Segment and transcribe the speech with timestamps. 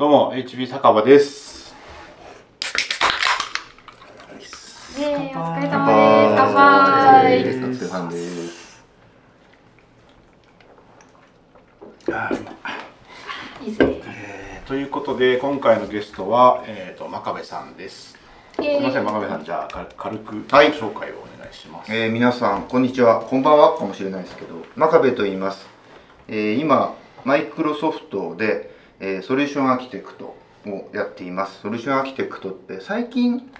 [0.00, 1.76] どうも HB 酒場です。
[4.98, 6.36] イエーイお疲れ様です。
[6.38, 7.40] 乾杯。
[7.40, 8.82] お疲れ様です
[13.62, 18.16] いいですねえーということで今回のゲストは、えー、と真壁さんです
[18.54, 25.66] すみません真壁さんじゃあ軽く自己はい紹介をお願いします、えー皆さんこんにちはこんばんはかもしれないですけど真壁と言います、
[26.26, 26.96] えー今
[27.26, 31.60] マイクロソフトで、えーソリューションアーキテクトをやっています。
[31.60, 33.50] ソリューションアーキテクトって最近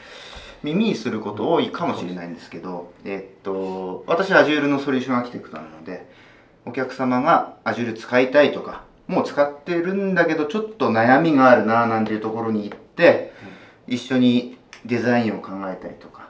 [0.62, 6.10] 耳にすること多いかもしれないんですけど、えーっと私 Azure のソリューションアーキテクトなので
[6.66, 13.32] お客様が Azure 使いたいとかもう使ってるんだけどちょっと悩みがあるななんていうところに行って
[13.88, 16.29] 一緒にデザインを考えたりとか。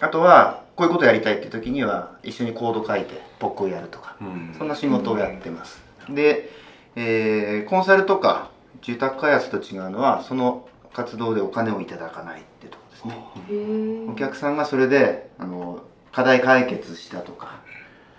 [0.00, 4.14] あとはこういうことやりたいって時には一緒にコード書いてポックをやるとか。
[4.20, 4.54] うん。
[4.56, 5.82] そんな仕事をやってます。
[6.08, 6.50] で、
[7.00, 8.50] えーコンサルとか
[8.82, 13.16] 住宅開発と違うのはその活動でお金をいただかないってとこですね。
[14.10, 17.60] お客さんがそれであの課題解決したとか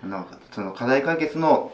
[0.02, 1.72] なんかその課題解決の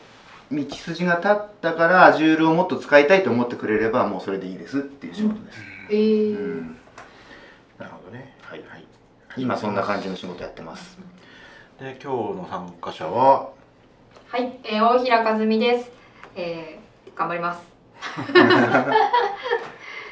[0.50, 5.59] 道筋が立ったから Azure をもっと使いたいと思ってくれればもうそれでいいですっていう仕事です、
[5.91, 6.38] えー。
[6.38, 6.77] うん。
[7.78, 8.36] なるほどね。
[8.42, 8.84] はいはい。
[9.36, 10.98] 今そんな感じの仕事やってます。
[11.78, 13.50] で今日の参加者は？
[14.28, 15.91] はい、えー、大平和美です。
[16.34, 16.86] えー、
[17.17, 17.62] 頑張ります。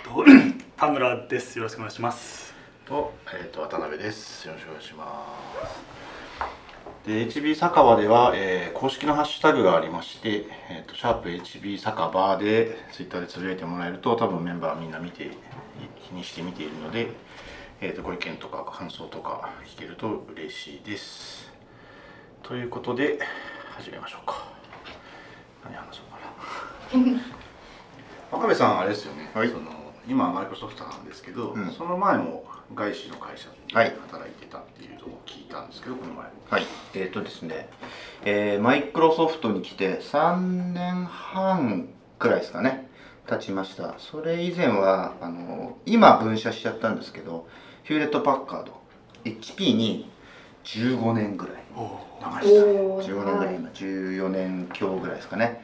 [0.03, 0.25] と
[0.75, 1.59] 田村です。
[1.59, 2.55] よろしくお願いします。
[2.87, 4.49] と,、えー、と渡辺です。
[4.49, 5.27] よろしくお願いしま
[5.69, 5.83] す。
[7.07, 15.31] で HB 酒場では、えー公式のハッシュタグがありまして「えー、とシャープ #HB 酒場」でツイッターでつぶやいてもらえると多分メンバーみんな見て
[16.09, 17.09] 気にして見ているので、
[17.83, 21.53] えー、とご意見とか感想とか聞けると嬉しいです。
[22.43, 23.19] ということで
[23.77, 24.47] 始めましょうか。
[25.65, 26.14] 何話そう
[28.33, 29.49] 真壁さんあれですよね、はい。
[29.49, 29.63] その
[30.09, 31.71] 今マイクロソフトなんですけど、うん。
[31.71, 33.95] その前も外資の会社ではい。
[34.09, 37.69] 働いてたっていうのを聞いたんですけど、この前はい、えっ、とですね、
[38.25, 40.41] えーマイクロソフトに来て3
[40.73, 41.89] 年半
[42.19, 42.89] くらいですかね、
[43.27, 43.95] 経ちました。
[43.99, 47.47] それ以前は、あの今分社しちゃったんですけど、
[47.85, 48.73] ヒューレット・パッカード、
[49.25, 50.11] HP に
[50.65, 51.65] 15年ぐらい。
[52.21, 52.81] 長いですね。
[52.81, 55.64] おー15年ぐらい、今14年強ぐらいですかね。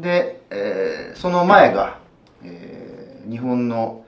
[0.00, 1.98] で、えーその前が、
[2.42, 4.04] えー日本の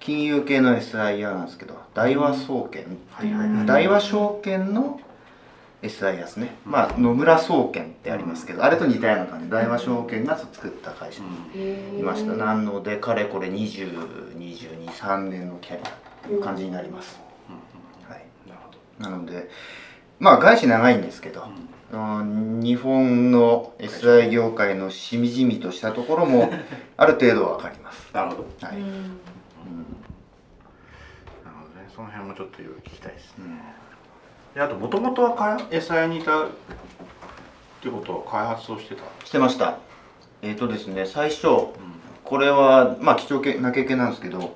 [0.00, 3.66] 金融系の SIR なんですけど、大和総研はいはいはい。
[3.66, 5.00] 大和証券の
[5.82, 9.50] SI ですね、まあ野村総研ってありますけど、あれと似たような感じ。
[9.50, 11.22] 大和証券が作った会社
[11.54, 15.92] にいました、なのでかれこれ202223年のキャリアっ
[16.24, 17.20] ていう感じになります、
[18.08, 19.50] はい、なるほどなので
[20.18, 26.52] まあ外資長いんですけど、うん日本の SI 業界のしみじみとしたところも
[26.98, 28.46] ある程度わかります、なるほど。
[28.60, 28.76] はい。
[28.76, 28.82] うん。
[28.82, 28.92] うん。
[28.92, 29.08] なる
[31.60, 31.88] ほどね。
[31.94, 33.44] その辺もちょっといろいろ聞きたいですね。
[33.46, 33.48] う
[34.52, 34.54] ん。
[34.54, 36.46] であともともとはか SI にいたっ
[37.80, 39.04] てことは開発をしてた？
[39.24, 39.78] してました。
[40.42, 41.46] えっ、とですね最初
[42.22, 44.54] これはまあ貴重な経験なんですけど、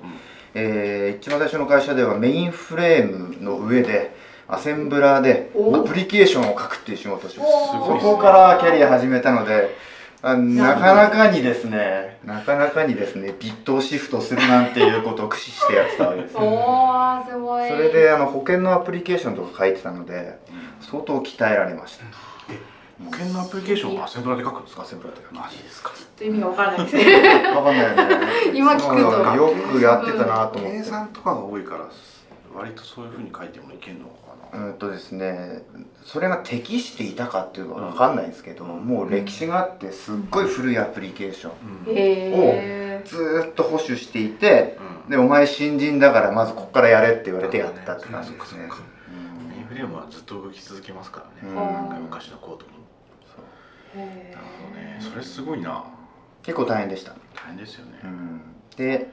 [0.53, 4.15] えー一番最初の会社ではメインフレームの上で
[4.47, 7.51] アセンブラーでおアプリケーションを書くっていう仕事をします。
[7.51, 9.75] そこからキャリア始めたので
[10.21, 17.69] あなかなかにですねなかなかにですねビットをシフトするなんていうことを駆使してやってたわけですおねーすごい。
[17.69, 20.37] それであの保険のアプリケーションとか書いてたので
[20.81, 22.05] 相当鍛えられました。
[23.03, 24.83] 保険のアプリケーションをアセンブラで書くんですか？
[24.83, 25.89] アセンブラーで書くマジですか？
[25.95, 26.95] ちょっと意味がわからないです。
[26.95, 27.03] ね
[27.55, 28.27] わかんないよね。
[28.53, 29.35] 今聞くと。
[29.35, 30.77] よくやってたなと思って。
[30.77, 31.85] 計算とかが多いから
[32.55, 34.05] 割とそういうふうに書いてもいけるの
[34.53, 35.63] うんとですね
[36.03, 43.07] それが適していたかっていうのは分かんないんですけど、もう歴史があってすっごい古いアプリケーションへー。
[43.07, 45.11] ずーっと保守していてうん。
[45.11, 48.69] でお前新人だからまずこっからやれって言われてやったって感じですね。
[49.57, 51.55] インフレームはずっと動き続けますからね、うん。
[51.55, 52.73] なんか昔のコードも。
[53.95, 54.97] へなるほどね。
[54.99, 55.83] それすごいな。
[56.43, 58.41] 結構大変でした、大変ですよね、うん、
[58.75, 59.09] で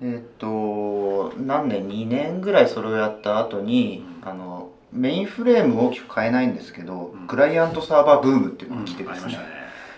[0.00, 4.28] えっと何年？2年ぐらいそれをやった後に、うん。
[4.28, 7.26] あのメインフレームを大きく変えないんですけど、うん。
[7.26, 9.14] クライアントサーバーブームっていうのが来てですね。
[9.14, 9.46] ありましたね。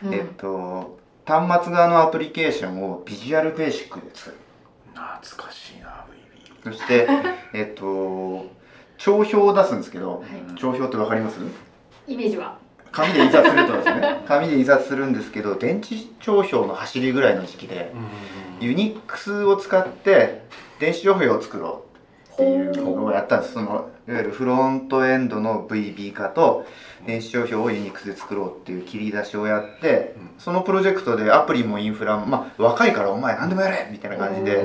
[0.05, 4.37] ーえっと端末側のアプリケーションをビジュアルベーシックで作る。
[4.94, 6.05] 懐かしいな
[6.62, 7.08] VB そして
[7.52, 8.47] えっと
[8.99, 10.25] 帳表を出すんですけどは
[10.55, 11.40] い帳表ってわかります？
[12.06, 12.58] イメージは
[12.94, 17.93] 紙で印刷するとですね 紙で印刷するんですけど電池帳表の走りぐらいの時期で
[18.61, 20.43] ユニックスを使って
[20.79, 23.55] 電子帳票を作ろうっていうのをやったんです。
[23.55, 26.67] そのいわゆるフロントエンドの VB 化と
[27.06, 30.31] 電子商標をユニックスで作ろうっていう切り出しをやってうん。
[30.38, 33.88] そのプロジェクトでアプリもインフラもまあ若いからお前何でもやれ!
[33.90, 34.64] みたいな感じで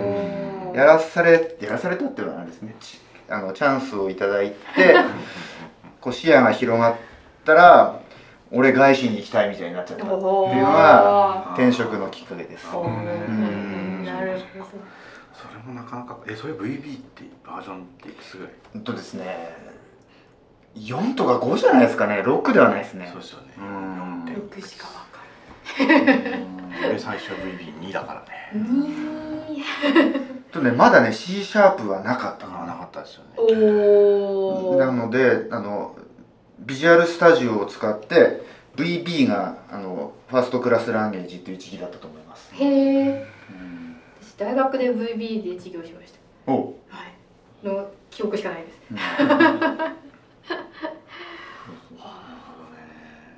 [0.73, 2.75] やらされやらされたっていうのはですね。
[2.79, 2.99] ち
[3.29, 4.95] あのチャンスをいただいて
[6.01, 6.95] こう視野が広がっ
[7.45, 7.98] たら
[8.51, 10.03] 俺外資に行きたいみたいになっちゃった。
[10.05, 12.65] っていうのおーが転職のきっかけです。
[12.67, 12.83] それ
[15.65, 18.53] もなかなかえそれ VB ってバージョンっていくつぐらい？
[18.75, 19.55] うんとですね
[20.75, 22.21] 4とか5じゃないですかね。
[22.21, 23.07] 6ではないですね。
[23.11, 23.53] そうですよね。
[23.57, 24.23] うん。
[24.25, 25.21] 4.5六しかわか
[26.87, 28.27] 俺最初 VB2 だからね。
[28.53, 28.93] るに
[30.51, 33.23] とねまだね C シャープはなかったかあななかったですよ
[34.73, 34.77] ね。
[34.77, 35.95] なのであの
[36.59, 38.41] ビジュアルスタジオを使って
[38.75, 43.97] VB があのファーストクラスランゲージっていう時期だったと思います、へえうん。
[44.21, 46.19] 私大学で VB で授業しました。
[46.51, 47.65] はい。
[47.65, 48.79] の記憶しかないです。
[48.91, 48.97] うん。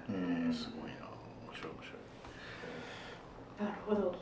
[0.09, 0.17] う
[0.49, 0.53] ん。
[0.53, 1.07] すごいな
[1.47, 1.95] 面白い面白
[3.59, 3.63] い。
[3.63, 4.15] なるほど。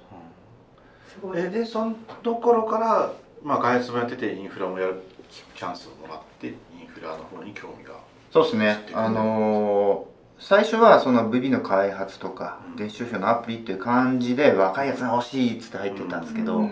[1.07, 1.39] すごい。
[1.39, 3.13] えでそのところから、
[3.43, 7.98] まあ、開発もやっててインフラもやるチャンスをもらってインフラの方に興味が
[8.31, 8.77] そうですね。
[8.93, 10.09] あのー
[10.41, 12.75] 最初はその VB の開発とかうん。
[12.77, 16.71] 電子商標のアプリっていう感じで若いやつが欲しいっつって入ってったんですけど、うん。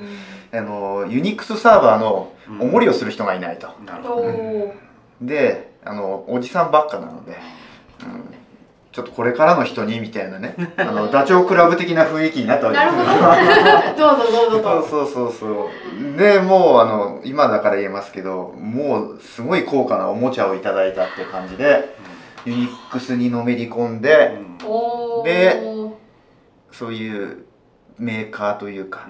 [0.53, 4.73] あのユニックスサーバーのおもりをする人がいないと、おなるほど、お
[5.21, 7.37] であのおじさんばっかなので、
[8.03, 8.36] うん、
[8.97, 10.55] ちょっとこれからの人にみたいなね。
[10.75, 14.15] あのダチョウ倶楽部的な雰囲気になったわけなでするほど。
[14.17, 14.61] どうぞどうぞ。
[14.63, 15.69] どうぞそうそうそうそ
[16.15, 16.17] う。
[16.17, 21.95] でもうあの今だから言えますけどもうすごい高価なおもちゃをいただいたっていう感じで
[22.47, 25.61] ユニックスにのめり込んでうんで
[26.71, 27.45] そういう
[27.99, 29.07] メーカーというか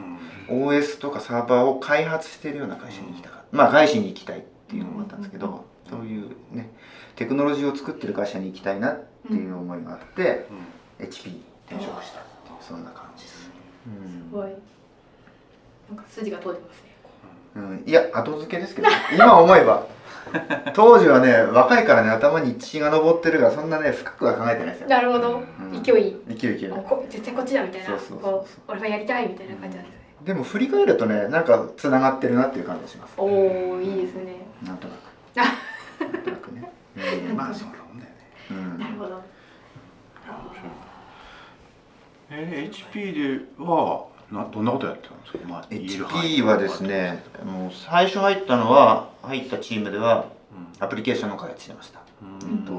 [0.50, 0.68] うん。
[0.68, 3.46] OS とかサーバーを開発してるような会社に行きたかった。
[3.56, 6.72] まあ外資に行きたいっていうのもあったんですけどそういうね
[7.16, 10.48] テクノロジーを作ってる会社に行きたいなっていう思いがあって
[11.00, 12.20] うん HP に転職した。
[12.20, 13.50] っていうそんな感じです、す
[14.32, 14.50] ごい。
[15.90, 16.88] なんか筋が通ってますね。
[17.56, 19.88] うん、いや後付けですけど、ね、今思えば。
[20.74, 24.90] 当時はね若いからね頭に血が上ってるからそんなね深くは考えてないですよ。
[24.90, 25.42] なるほど。
[25.60, 25.84] うん。
[25.84, 26.16] 勢い。
[26.28, 26.72] 勢い勢い。
[27.10, 27.88] 絶対こっちだみたいな。
[27.88, 29.98] そうそうそうこう俺はやりたいみたいな感じなんですね。
[30.26, 33.14] でも振り返るとねなんかつながってるなっていう感じがします。
[33.18, 34.46] おおいいですね。
[34.64, 34.98] なんとなく。
[35.38, 35.44] あ
[36.04, 36.72] なんとなくね、
[37.36, 37.87] まあそんなもん。
[37.87, 37.87] だよね
[38.52, 38.58] うん。
[38.58, 39.22] うんなるほど。
[42.30, 50.84] えー HP ではなどんなことやってたんですか、まあ、HP はですねもう最初入ったのは入ったチームではうん。
[50.84, 52.02] アプリケーションの開発してました。
[52.22, 52.66] うん。
[52.66, 52.74] と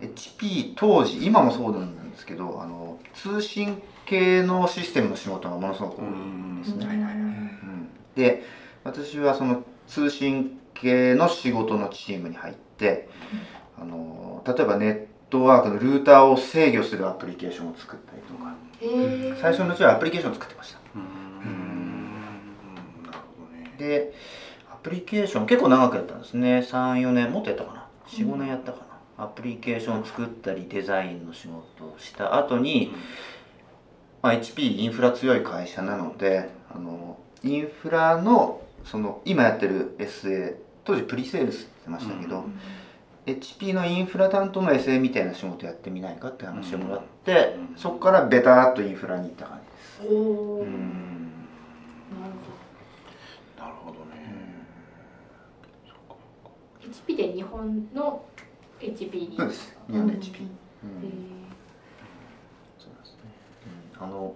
[0.00, 7.88] HP 当時今もそうなんですけどあの通信系のシステムの仕事がものすごく多いんですね、うん。
[8.14, 8.44] で
[8.84, 13.08] 私はその通信系の仕事のチームに入って
[13.80, 18.54] あの例えばネットワークのルーターを制御するアプリケーションを作ったりとか。
[19.40, 20.78] 最初のうちはアプリケーションを作ってました。
[20.94, 22.14] うん。
[23.04, 23.74] なるほどね。
[23.76, 24.14] で
[24.70, 26.60] アプリケーション結構長くやったんですね。
[26.60, 27.88] 34年もっとやったかな。
[28.06, 28.86] 45年やったか
[29.16, 32.92] な、アプリケーションを作ったりデザインの仕事をした後に、
[34.22, 40.54] まあ、HP インフラ強い会社なのであのインフラのその今やってる SA
[40.84, 42.44] 当時プリセールスって言ってましたけど、
[43.28, 47.76] HP のインフラ担当の SA みたいな仕事やってみないかって話をもらって、うん。
[47.76, 49.60] そこからベターっとインフラに行った感
[50.00, 51.32] じです、おおなるうん。
[53.58, 54.64] なるほどね。
[56.80, 58.24] HP で日本の
[58.80, 59.36] HP に。
[59.36, 59.76] そうです。
[59.88, 60.18] 日本の HP、うん。
[60.18, 60.22] へ
[62.78, 63.20] そうなんですね、
[63.98, 64.34] うん、あの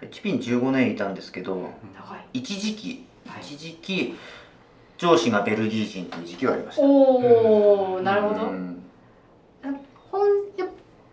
[0.00, 1.70] HP に15年いたんですけど
[2.32, 3.42] 一時期はい。
[3.42, 4.16] 一時期
[5.02, 6.82] 上司がベルギー人という時期がありました。
[6.82, 8.42] おおなるほど。
[8.42, 8.84] うん。
[10.12, 10.20] 本
[10.56, 10.64] や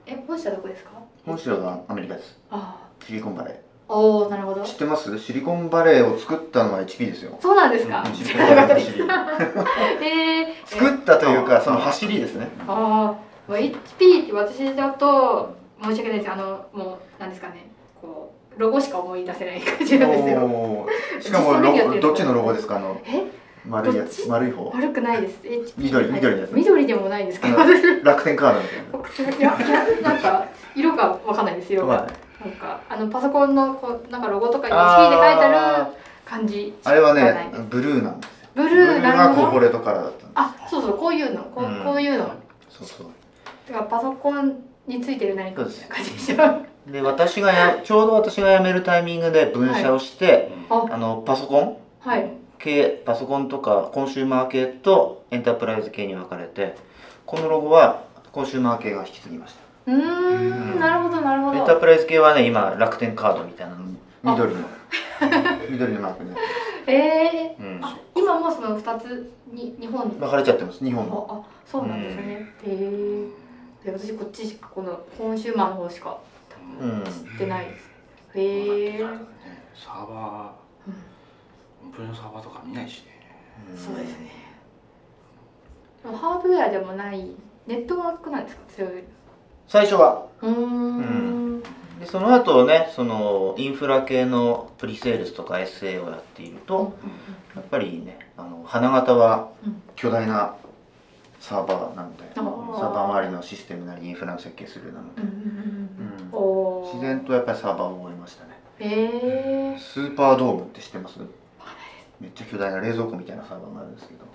[0.05, 0.91] え本社どこですか？
[1.25, 2.38] 本社がアメリカです。
[2.51, 4.62] あシリコンバレあおおなるほど。
[4.62, 5.17] ー知ってます？
[5.17, 7.39] シリコンバレーを作ったのは HP ですよ。
[7.41, 8.05] そうなんですか？
[8.13, 9.01] シリ知コンバレーの走り
[10.05, 12.48] えー、作ったというかその走りですね。
[12.67, 13.15] あ
[13.50, 16.31] あ HP って私だと申し訳ないです。
[16.31, 17.67] あのもうなんですかね。
[18.00, 20.88] こうロゴしか思い出せない感じなんですよ。
[21.19, 22.75] しかもロゴどっちのロゴですか？
[22.75, 23.01] あの。
[23.08, 23.24] え？
[23.69, 24.71] 丸いやつ丸い方。
[24.71, 25.39] 悪くないです。
[25.43, 26.51] HP 緑緑のやつ。
[26.51, 27.57] 緑でもないんですけど、
[28.03, 30.45] 楽天カードみたい いやいやなんか
[30.75, 32.07] 色がわかんないです色な、ん
[32.59, 35.07] かあのパソコンのこうなんかロゴとかにあー。
[35.07, 35.93] HP で書いてある
[36.25, 36.73] 感じ。
[36.83, 38.39] あれはねブルーなんですよ。
[38.55, 39.51] ブルーながコー。
[39.51, 41.43] ポレートカラーだったあ、そうそうこういうの。
[41.43, 41.83] こう,、うん。
[41.83, 42.31] こういうの。
[42.69, 43.07] そうそう。
[43.67, 46.59] てかパソコンについてる何か感じでした。
[46.88, 52.38] で私がやちょうど私が辞めるタイミングで分社をして、あ、あのパソコンはい。
[52.59, 56.75] 系パソコンとかコンシューマー系とエンタープライズ系に分かれて
[57.25, 59.91] このロゴはコンシューマー系が引き継ぎました。
[59.91, 63.85] うーんなるほどなるほエンターどプライズ系はね今楽天カードみたいなの
[64.23, 64.67] 緑の
[65.69, 66.35] 緑のマークね、
[66.87, 67.79] えうん。
[67.79, 70.15] ー、、あ今もその2つに日本に。
[70.19, 71.27] 分かれちゃってます日本も。
[71.29, 73.27] ああそうなんですね、へえ
[73.85, 76.17] で私こっちしかこのコンシューマーの方しか
[76.81, 77.03] うん。
[77.03, 77.89] 知ってないです。
[78.35, 78.99] へえ
[79.75, 80.91] サーバー
[81.81, 83.05] 本当のサーバーとか見ないしね。
[83.75, 84.31] そうですね。
[86.03, 87.31] でもハードウェアでもない
[87.67, 88.62] ネットワークなんですか？
[88.75, 89.03] 強い。
[89.67, 90.27] 最初は。
[90.41, 91.62] うーん。
[92.00, 96.93] でその後ねそのインフラ系のプリセールスとか SA をやっていると
[97.53, 99.81] やっぱりねあの花形はうん。
[99.95, 100.55] 巨大な
[101.41, 106.29] サーバーなので、サーバー周りのシステムなりインフラの設計するなので、うんうんうんうん。
[106.33, 106.93] おー。
[106.93, 108.59] 自然とやっぱりサーバーを覚えましたね。
[108.79, 111.19] へえスーパードームって知ってます？
[112.19, 114.25] めっちゃ巨大な冷蔵庫みたいなサーバーがあるんですけど。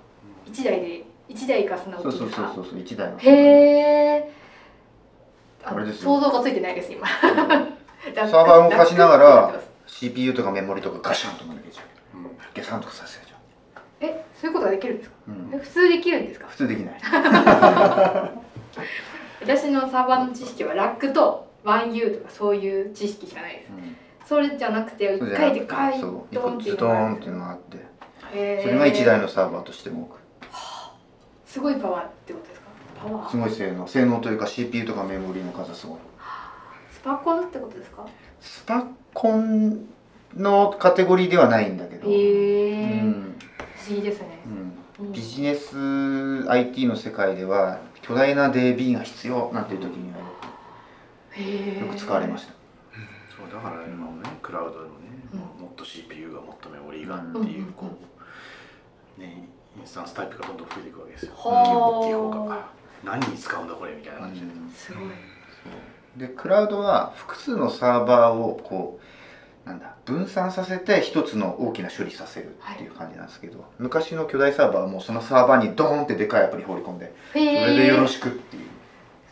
[0.46, 3.30] 一台で一台かそんなそうそう大きいですかそうそうそう1台のへ
[4.18, 4.32] え
[5.64, 6.14] あれですよ。
[6.16, 7.06] 想像がついてないです今。
[7.08, 11.82] サーバー動かしながら CPU とかメモリとかガシャンとか抜けちゃ
[12.14, 12.18] う。
[12.18, 12.30] うん。
[12.54, 13.34] ゲサンとかさせちゃ
[14.00, 15.16] えそういうことができるんですか？
[15.28, 15.50] う、うん。
[15.54, 16.46] え普通できるんですか？
[16.48, 17.00] 普通できない。
[19.40, 23.70] 私のサーバーの知識はラックと 1U とかそういう知識しかないです。
[23.70, 27.78] うんそれじゃなくて一回でかいドンっていうドのがあって
[28.62, 30.18] それが1台のサーバーとして動く。
[31.46, 32.66] すごいパワーってことですか？
[33.00, 35.98] パワすーごい性能性能というか CPU とかメモリの数すごい。
[36.90, 38.06] スパコンってことですか？
[38.40, 39.86] スパコン
[40.34, 43.36] のカテゴリーではないんだけど、へえうん。
[43.76, 44.40] 不思議ですね。
[44.98, 50.18] うん、ビジネス IT の世界では巨大な DB が必要なんていう時には
[51.86, 52.53] よく使われました
[53.52, 54.90] だから今もねクラウドでもね、
[55.32, 55.38] うん。
[55.40, 57.86] もっと CPU がもっとメモリーがっていう、うんこ
[59.18, 61.32] うねインスタンスタイプがどんどん増えていくわけですよ。
[61.36, 61.78] はあ。
[62.00, 62.68] 大きい方が。
[63.02, 65.08] 何に使うんだこれみたいな感じで、すごい。
[66.16, 69.00] でクラウドは複数のサーバーをこ
[69.66, 78.62] うなんだ分散させて一つの大きな処理させるっていう感じなんですけど、昔の巨大サーバーはもうそのサーバーにドーンってでかいアプリ放り込んでそへれでよろえしくっていう。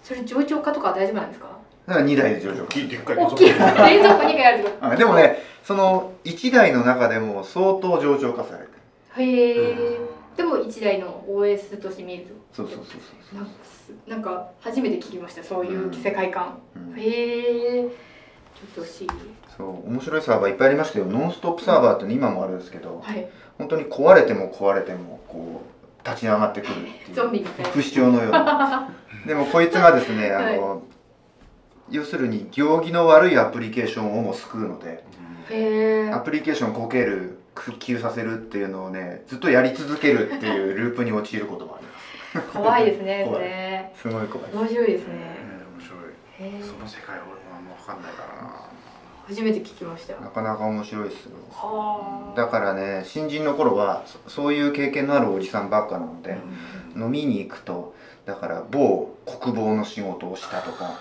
[0.03, 1.47] それ上長化とかは大丈夫なんですか？
[1.93, 2.65] だから2台で上場。
[2.65, 3.49] 大きいでっかい大きい。
[3.49, 10.01] 冷蔵庫2回 あるってこあでもねその1台の中でも相当上場化されてへえ。
[10.37, 12.31] でも1台の OS として見ると。
[12.53, 12.85] そうそうそう
[13.31, 16.99] そうなんかすなんか初めて聞きましたそういう世界観、うん。
[16.99, 17.83] へえ。
[17.83, 21.07] ちょっと不思議そう面白いサーバーいっぱいありましたよ。
[21.07, 23.29] ノンストップサーバーっていうの今もあるんですけどはい。
[23.59, 27.15] 本当に壊れても壊れてもこう立ち上がってくるっていう。
[27.15, 27.71] ゾンビみたいな。
[27.71, 30.83] 不死鳥のように でもこいつがですねあの、
[31.93, 35.05] 要するに行儀の悪いアプリケーションをも救うので
[36.13, 41.93] アプリケーションをこける復旧させるっていうのをねずっとやり続けるっていうループに陥ることもありま
[42.43, 43.45] 怖いですね そ怖い。
[43.45, 45.15] れすすごい怖い面白いですね。
[45.15, 46.63] えー面白い。
[46.63, 48.53] その世界俺もあんま分かんないからな。
[49.29, 51.37] 初めて聞きましたなかなか面白いですよ。
[51.53, 52.37] はあ。
[52.37, 56.39] だからね新人の頃はそそういう経験のあるおじさんばっかなので、
[56.97, 57.95] 飲みに行くと
[58.25, 61.01] だから某国防の仕事をしたとか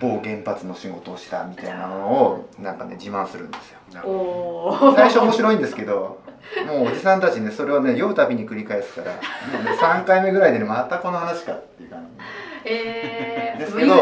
[0.00, 3.78] 某原発の仕事をしたみたいなのをなんかね自慢するんですよ。
[4.94, 6.20] 最初面白いんですけど
[6.66, 9.20] もうおじさんたちねそれをね酔うたびに繰り返すからね、
[9.80, 12.70] 3回目ぐらいでねまたこの話かっていう感じ。
[12.70, 13.94] えー、武ですけど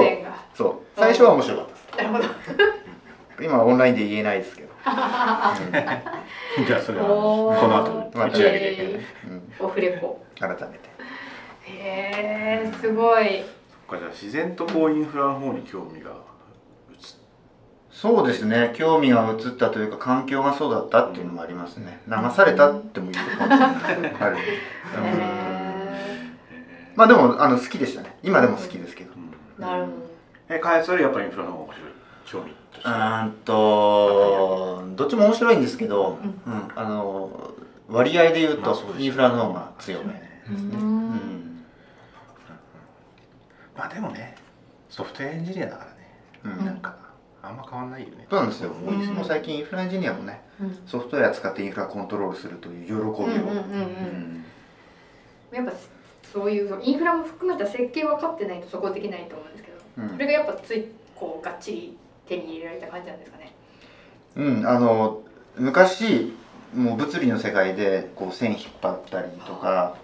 [0.54, 0.98] そう。
[0.98, 1.86] 最初は面白かったです。
[1.96, 2.24] なるほど。
[3.44, 10.24] 今はオンラインで言えないですけど、 じゃあそれはこの後打ち上げで、えうん、オフレコ。
[10.38, 10.96] 改めて。
[11.64, 13.44] へえすごい
[13.86, 16.10] これじゃあ自然とこうインフラの方に興味が
[16.90, 16.96] 移っ
[17.90, 18.74] そうですね。
[18.76, 22.00] 興味が移ったというか環境がそうだったっていうのもありますね。
[22.06, 24.36] 流されたっても言うかもしれないある、
[25.02, 26.34] え
[26.94, 28.18] まあでもあの好きでしたね。
[28.22, 29.12] 今でも好きですけど。
[29.12, 29.30] ーうん。
[29.58, 29.92] えなるほど。
[30.48, 31.90] え開発よりやっぱりインフラの方が面白い？
[32.26, 32.88] 興味として。
[32.88, 37.54] うーんとどっちも面白いんですけど、ううん、あの
[37.88, 40.12] 割合で言うとインフラの方が強め
[40.48, 40.80] うですね、ん。
[40.80, 41.45] うん
[43.76, 44.36] まあでもね
[44.88, 46.58] ソフトウェアエンジニアだからね。
[46.58, 46.96] うんなんか
[47.42, 48.26] あんま変わんないよね。
[48.28, 50.78] そうなんですよ、多いですねもう最近インフラエンジニアもねうん。
[50.86, 53.02] ソフトウェア使ってインフラコントロールするという喜びを、
[55.52, 55.72] やっぱ
[56.32, 60.10] そういうインフラも含めた設計分かってないとそこできないと思うんですけど、うん。
[60.10, 63.54] それがやっぱついこうがっちり手に入れられた感じなんですかね。
[64.36, 65.22] うん、あの
[65.56, 66.34] 昔
[66.74, 69.96] もう物理の世界でこう線引っ張ったりとか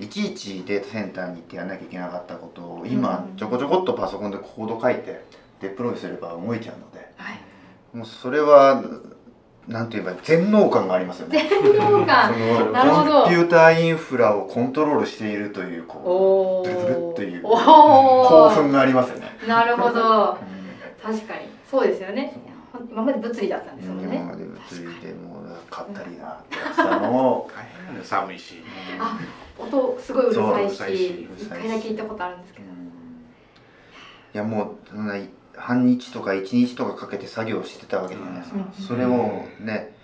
[0.00, 3.36] いちいちデータセンターに行ってやんなきゃいけなかったことを今うん。
[3.36, 5.24] ちょこちょこっとパソコンでコード書いて
[5.60, 7.10] デプロイすれば動いちゃうので。
[7.16, 7.96] はい。
[7.96, 8.82] もうそれは
[9.68, 11.48] なんて言えば全能感がありますよね。
[11.48, 12.32] 全能感。
[12.32, 13.22] そのなるほど。
[13.24, 20.32] コンピューターインフラをコントロールしているというこおうブルブルっていう興奮がありますよね、なるほど。
[20.32, 20.36] う
[21.02, 21.48] 確かに。
[21.70, 22.40] そうですよね。
[22.90, 24.06] 今まで物理だったんですもんね。
[24.06, 28.62] ん今まで物理でもう買ったりなってや寒いし。
[28.98, 29.18] あ
[29.60, 30.34] 音すごいうる
[30.70, 32.66] さいしし一回だけ行ったことあるんですけど。
[32.66, 32.76] うん。
[32.76, 32.78] い
[34.32, 35.14] やもうそんな
[35.56, 38.86] 半日とか一日とかかけて作業してたわけじゃないですか、うん。
[38.86, 39.94] それをね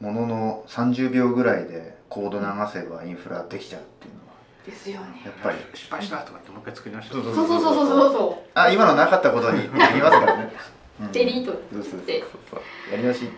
[0.00, 4.24] ものの30秒ぐらいでコード流せばインフラできちゃうっていうのは。
[4.66, 5.22] ですよね。
[5.24, 5.58] やっぱり。
[5.74, 8.12] 失敗したとかってもう一回作り直してそうそうそうそうそうそう。
[8.12, 10.52] そあ今のなかったことに言いますからね、
[11.00, 11.06] うん。
[11.08, 12.90] うデリートそうそうそうでそう。
[12.90, 13.28] やり直し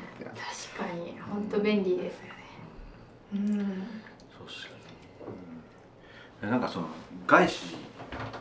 [0.76, 2.36] 確かに本当便利ですよね。
[3.34, 4.05] うん
[6.50, 6.88] なんかその
[7.26, 7.76] 外資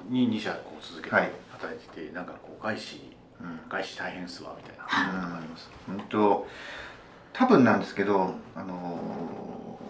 [0.09, 1.31] に2社こう続けてはい。
[1.51, 3.59] 働いてて、なんかこう外資うん。
[3.69, 5.13] 外資大変っすわみたいな。
[5.21, 5.31] なん。
[5.31, 6.47] かあります本当
[7.33, 9.85] 多分なんですけどあのー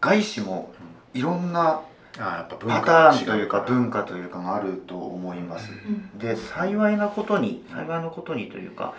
[0.00, 0.72] 外資も
[1.12, 1.82] いろんな
[2.18, 5.72] あやっぱ文パ化ターンというか文化化というかがあると思います。
[5.72, 6.18] うん。
[6.18, 8.94] で幸いなことに幸いなことにというか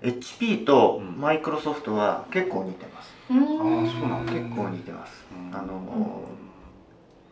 [0.00, 3.12] HP とマイクロソフトは結構似てます。
[3.30, 3.38] うん。
[3.38, 4.32] あーそうなんだ。
[4.32, 5.24] 結構似てます。
[5.32, 5.56] うん。
[5.56, 6.41] あのー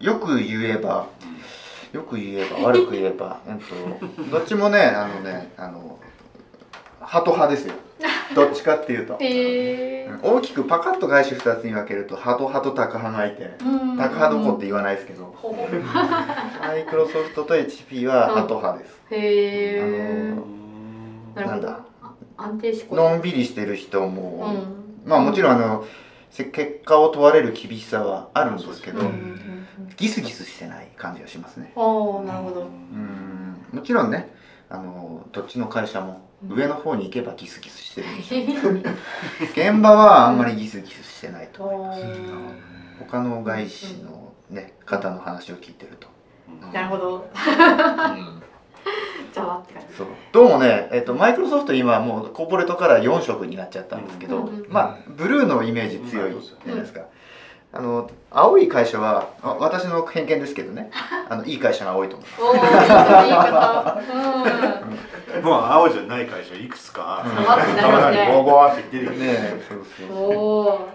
[0.00, 1.06] よく言えば
[1.92, 5.98] よく言えば悪く言えば、え っと、どっちもねあのねあの
[7.00, 7.74] ハト派ですよ。
[8.34, 9.14] どっちかっていうと。
[9.14, 13.96] へえ大きくパカッと外資2つに分けるとハト派とタカ派がいてうん。
[13.96, 15.34] タカ派どこって言わないですけど。
[16.60, 21.56] マイクロソフトと HP はハト派です、へえうんなるほど。
[21.56, 21.80] なんだ？
[22.02, 25.08] あ安定のんびりしてる人うも、ん。
[25.08, 25.88] まあもちろんあのせ
[26.30, 31.72] 結果を問われる厳しさはあるんですけど、うんうんうんギスギスしてない感じがしますね。
[31.74, 32.62] おーなるほど。
[32.62, 33.66] うん。
[33.72, 34.30] もちろんね
[34.68, 38.74] あのどっちの会社も上の方に行けばギスギスしてるんでしょう
[39.44, 42.02] 現場はあんまりギスギスしてないと思います。
[43.00, 46.08] 他の外資のね方の話を聞いてると、
[46.72, 47.30] なるほど
[49.32, 49.96] ざわって感じ。
[49.96, 50.06] そう。
[50.32, 57.02] どうもね、えっとマイクロソフト今もうコーポレートカラー4色になっちゃったんですけど、うんうんまあブルーのイメージ強いじゃないですか、
[57.72, 60.90] あの青い会社はあ私の偏見ですけどね。
[61.28, 67.24] あの いい会社が多いと思いますもう青じゃない会社いくつか。
[67.24, 68.28] うんざわってなりますね。
[68.32, 70.88] ボワボワって出てくるねえそうそうおお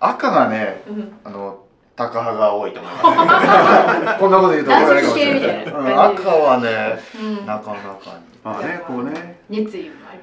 [0.00, 1.18] 赤がねうん。
[1.24, 1.65] あの
[1.96, 4.18] タカ派が多いと思います。
[4.20, 5.64] こんなこと言うと怒られるかもしれない。
[5.64, 5.78] 男子系みたいな。
[5.78, 7.46] うん赤はねうん。
[7.46, 7.98] なかなか
[8.44, 9.40] まあねこうね。
[9.48, 10.18] 熱意もあり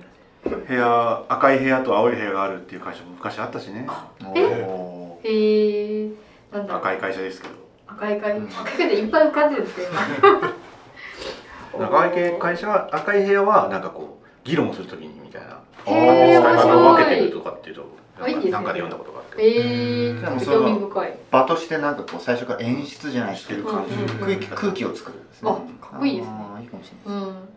[0.52, 3.88] ます部屋赤い部屋と青い部屋があるっていう会社も昔あったしね。
[4.22, 6.10] にえへえ
[6.52, 7.56] なんだ赤い会社ですけど。
[7.88, 8.46] 赤い会うん。
[8.48, 9.88] 赤い会でいっぱい浮かんでるんですけど
[11.76, 15.58] 今 赤い会社は赤い部屋はなんかこう議論するときにみたいな。
[15.86, 16.56] へー使い。
[16.58, 18.52] 方を分けてる面とかっていうとあいいですね。
[18.52, 21.18] なんかで読んだことがあるえうん興味深い。
[21.32, 25.52] 場としてなんかこう最初から演出じゃないしてる感じうん空気空気を作るんですね。
[25.52, 26.36] あかっこいいですね。
[26.62, 27.30] いいかもしれないです。
[27.30, 27.50] うん。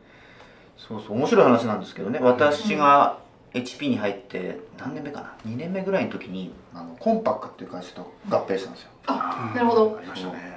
[0.79, 2.19] そうそう面白い話なんですけどね。
[2.23, 3.19] 私が
[3.55, 8.89] HP に入って何年目かな？2年目ぐらいの時にあのコンパックっていう会社と合併したんですよ。
[9.07, 9.97] あなるほど。
[9.99, 10.57] ありましたね。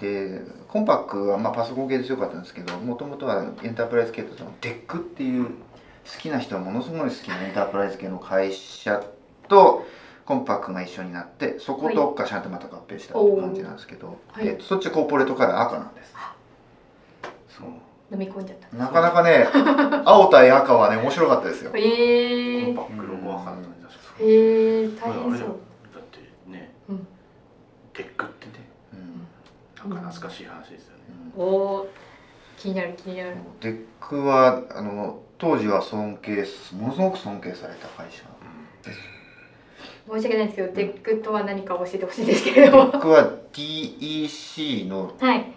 [0.00, 5.50] でコンパックはまあパソコン系で強かったんですけどもともとはエンタープライズ系だったの DEC っていう好
[6.20, 9.02] きな人はものすごい好きなエンタープライズ系の会社
[9.48, 9.86] と
[10.24, 14.44] コンパックが一緒になってそことガシャンとまた合併したって感じなんですけど、はい。
[14.44, 16.12] でそっちコーポレートカラー赤なんです。
[17.48, 17.68] そう。
[18.12, 18.76] 飲み込んじゃった。
[18.76, 19.48] なかなかね
[20.04, 21.70] 青対赤はね面白かったですよ。
[21.74, 25.48] へえコンパックロゴわかんない確かへえ大あれだよ変そう
[25.94, 26.18] だって
[26.50, 27.06] ねうん。
[27.92, 29.90] テックってねうん。
[29.90, 31.04] なんか懐かしい話ですよね。
[31.36, 31.88] おお
[32.56, 33.36] 気になる気になる。
[33.60, 38.24] デックはあの当時は尊敬すものすごく尊敬された会社
[40.08, 42.90] 申し訳ないんですけどデックとは何か教えてほしいんですけれども。
[42.92, 45.52] デックは DEC のはい。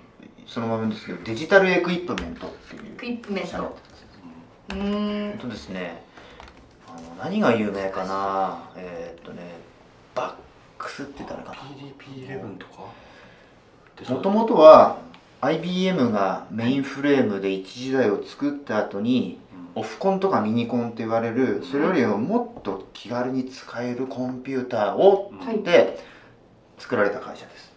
[0.48, 3.78] そのままですけどデジタルエクイプメントっていうクイップメント。
[4.70, 6.04] うーんとですね
[6.88, 8.64] あの何が有名かな。
[8.76, 9.42] えーっとね
[10.16, 10.34] バッ
[10.80, 11.56] クスって誰かな。
[11.56, 12.84] PDP11 とか？
[14.14, 14.98] もともとは
[15.42, 19.40] IBM がメインフレームで一時代を作った後に
[19.80, 25.63] オフコンとかミニコンって言われるそれよりももっと気軽に使えるコンピューターをはい。
[25.63, 26.00] で
[26.78, 27.72] 作られた会社です。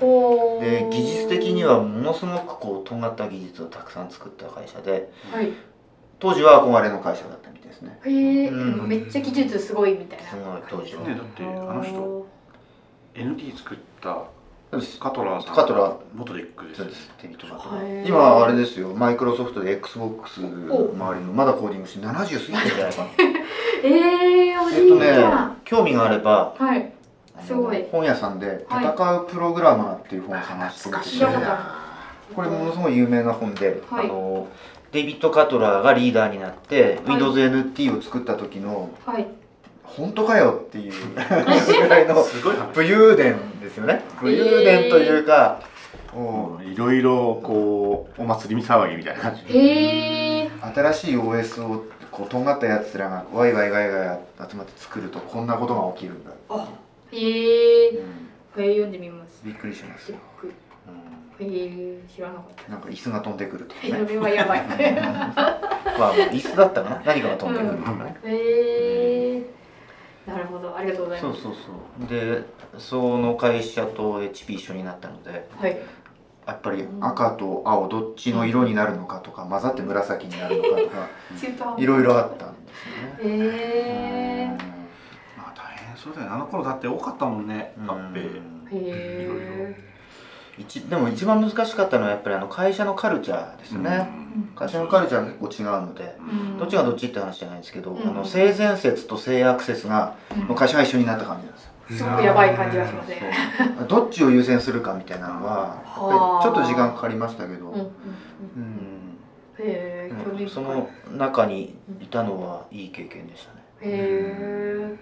[0.00, 0.88] ほー。
[0.88, 5.52] で技術的にはものすごくこう尖った技術をたくさん作った会社ではい。
[6.18, 7.98] 当時は憧れの会社だったみたいですね。
[8.04, 8.88] へえ、うん。
[8.88, 10.28] めっちゃ技術すごいみたいな。
[10.28, 11.04] すごい当時は。
[11.04, 12.26] ねだってあの人
[13.14, 14.37] NT 作ったそうです
[15.00, 15.96] カトラーさんカトラー。
[16.14, 18.92] 元レックですそうですテニトラへー今あれですよ。
[18.94, 20.48] マイクロソフトで XBOX 周
[21.18, 23.02] りのまだコーディングして70過ぎてるんじゃないか。
[23.02, 23.08] な
[23.82, 26.92] えー、おじいえっとねちゃん、興味があればはい。
[27.46, 27.86] すごい。
[27.90, 28.84] 本屋さんで「はい。
[28.84, 31.42] 戦うプログラマー」っていう本を探してみて聞い。
[31.42, 31.58] た
[32.36, 34.04] これものすごい有名な本で、はい。
[34.04, 34.48] あの
[34.92, 37.16] デイビッド・カトラーがリーダーになって、はい。
[37.16, 39.26] Windows NT を作った時のはい
[39.96, 42.74] 本当かよっていう ぐらいのすごい話。
[42.74, 44.02] 武勇伝ですよね。
[44.20, 45.60] 武勇伝というか、
[46.12, 49.42] ももういろいろこうお祭り騒ぎみたいな感じ。
[49.50, 54.20] 新しい OS をこうとんがったやつらがワイワイガイガイ
[54.50, 56.68] 集まって作るとこんなことが起きるんだ、あ
[57.12, 58.04] へえうん。
[58.54, 59.42] これ読んでみます。
[59.44, 60.18] びっくりしますよ
[61.40, 64.06] へえ知らなかっん、なんか椅子が飛んでくるとかね。
[64.08, 64.62] れはやばい。
[64.66, 67.02] まあ椅子だったかな。
[67.04, 69.57] 何かが飛んでくるとかね、へえ
[70.28, 70.76] なるほど。
[70.76, 71.42] ありがとうございます。
[71.42, 71.62] そうそう
[71.98, 72.08] そう。
[72.08, 72.44] で
[72.78, 75.78] その会社と HP 一緒になったのではい。
[76.46, 81.08] やっぱり赤と青どっちの色になるのかとか混ざって紫になるのかとか
[81.76, 83.18] いろいろあったんですよね。
[83.18, 84.56] へえ
[85.36, 86.34] まあ大変そうだよね。
[86.34, 87.74] あの頃だって多かったもんね。
[87.78, 87.86] うん。
[87.86, 88.18] 合併。
[88.26, 88.40] へ
[88.72, 89.97] え
[90.58, 94.08] 一でも一番難しかったのはやっぱりあの会社のカルチャーですね、
[94.56, 96.16] 会社のカルチャーが結構違うので、
[96.58, 98.08] どっちがどっちって話じゃないんですけど、うん。
[98.08, 100.16] あの性善説と性悪説が
[100.48, 101.70] の会社が一緒になった感じなんですよ。
[101.90, 103.22] すごくやばい感じがしますね。
[103.88, 106.08] どっちを優先するかみたいなのはやっ
[106.42, 109.18] ぱりちょっと時間かかりましたけど、うんうんうんうん。
[109.60, 113.62] へえその中にいたのはいい経験でしたね。
[113.82, 114.98] へえ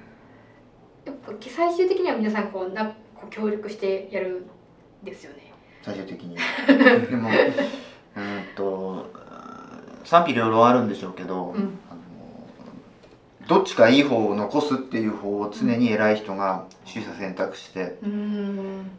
[1.07, 4.47] やっぱ最終的には皆さんこうなこう協力してやる
[5.03, 5.46] んですよね
[5.87, 6.37] 最終的に。
[7.09, 7.35] でもうん
[8.57, 9.07] と
[10.05, 11.79] 賛否両論あるんでしょうけど、うん。
[11.89, 12.01] あの
[13.47, 18.91] どっちかいい方を残すっていう方を常に偉い人が取捨選択してうん。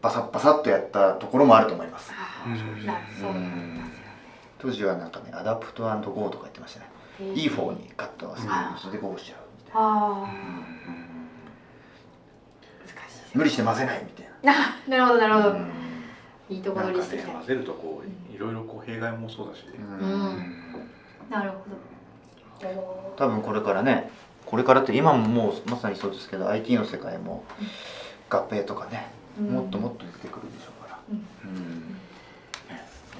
[0.00, 2.10] バサッバサッとやったところもあると思います、
[4.58, 6.00] 当時はなんかね Adopt Go
[6.30, 6.86] とか言ってましたね。
[7.34, 10.26] いい方にカットをするあそれで go しちゃうみたいな。
[13.34, 14.52] 無理して混ぜないみたいな。
[14.52, 15.81] あなるほどなるほど、うん
[16.50, 19.64] いいとこ取りしてきた、ね混ぜるとこういろいろこう弊害もそうだし。
[19.64, 20.54] ねうん。
[21.30, 21.56] なるほ
[22.64, 22.68] ど。
[22.68, 24.10] お多分これからね
[24.46, 27.44] これからって今ももうまさにそうですけど IT の世界も
[28.28, 31.26] 合併とかね、ーもっともっと出てくるでしょうから、うん。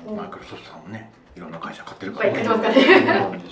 [0.06, 0.12] うん。
[0.12, 0.16] うん。
[0.16, 3.42] マイクロソフトさんもねいろんな会社買ってるいっぱいから買ってますからね。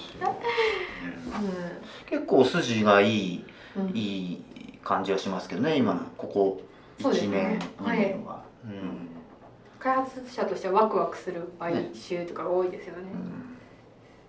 [2.06, 3.44] 結構筋がいい
[3.76, 3.83] うん。
[3.87, 4.44] うんいい
[4.83, 6.61] 感じはしますけどね今ここ
[6.98, 7.59] 1そうですね。
[7.78, 7.98] 年、はい。
[7.98, 9.09] 2年は、うん
[9.80, 13.02] 開発者としてはワクワクする買収とかが多いですよね。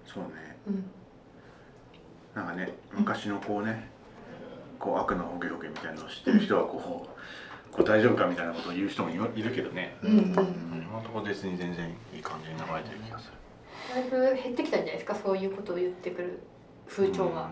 [0.05, 0.29] そうね。
[0.67, 0.85] うん。
[2.35, 3.89] なんかね昔のこうね
[4.79, 9.95] こう悪のホゲホゲみたいなのを知ってる人はこうこう大丈夫かみたいなことを言う人もいるけどね。
[10.03, 10.25] うんうん。
[10.25, 13.33] 今のところ別に全然いい感じに流れてる気がする。
[13.93, 15.15] だいぶ減ってきたんじゃないですか？
[15.15, 16.39] そういうことを言ってくる
[16.87, 17.49] 風潮が。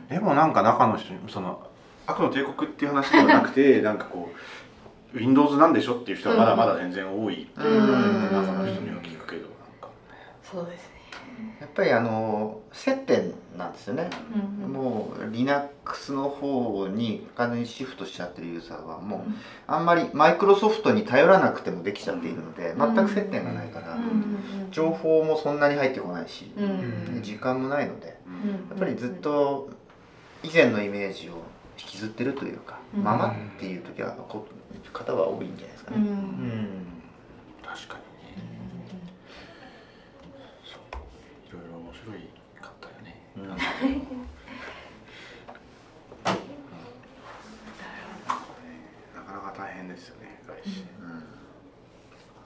[0.00, 0.08] うん。
[0.08, 1.64] でもなんか中の人にその
[2.06, 4.36] 悪の帝国っていう話ではなくて なんかこう
[5.14, 8.22] Windows なんでしょっていう人はまだまだ全然多いっていううん。
[8.32, 9.88] 中の人には聞くけどなんか。
[10.42, 10.98] そうですね。
[11.60, 14.10] やっぱりあの接点なんですよね、
[14.60, 14.72] うんうん。
[14.72, 19.36] もう Linux の方に完全にシフトしちゃってるユーザーはもううん
[19.68, 23.96] あんまりマイクロソフトに頼らなくてもできちゃっているので全く接点がないから、
[24.70, 26.50] 情報もそんなに入ってこないし、
[27.22, 28.14] 時間もないのでや
[28.74, 29.70] っぱりずっと
[30.42, 31.42] 以前のイメージを
[31.78, 33.04] 引きずってるというか、うん。
[33.04, 34.46] ままっていう時はこ
[34.92, 36.04] 方は多いんじゃないですかうん。
[36.04, 36.10] ね。
[36.10, 36.86] うん。
[37.64, 38.42] 確かにね。
[40.64, 40.80] そう。
[41.48, 42.28] いろいろ面白い
[42.60, 43.48] かったよね、うん。
[43.48, 43.64] なんか。
[49.14, 50.84] なかなか大変ですよね外資。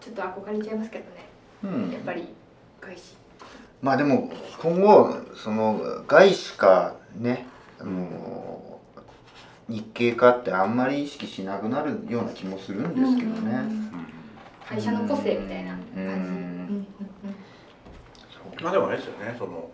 [0.00, 1.26] ちょっと憧れちゃいますけどね。
[1.64, 1.90] うん。
[1.90, 2.28] やっぱり
[2.80, 3.16] 外資。
[3.80, 7.46] まあでも今後その外資かね
[7.80, 8.71] あの
[9.68, 13.52] 日系かってあんまり意識しなくなるような気もするんですけどね。
[13.54, 14.12] うん
[14.68, 16.00] 会社の個性みたいな感じ。
[16.00, 16.06] うん。
[16.06, 16.12] うん。
[16.12, 16.86] うん
[18.62, 19.70] まあでもあれですよねその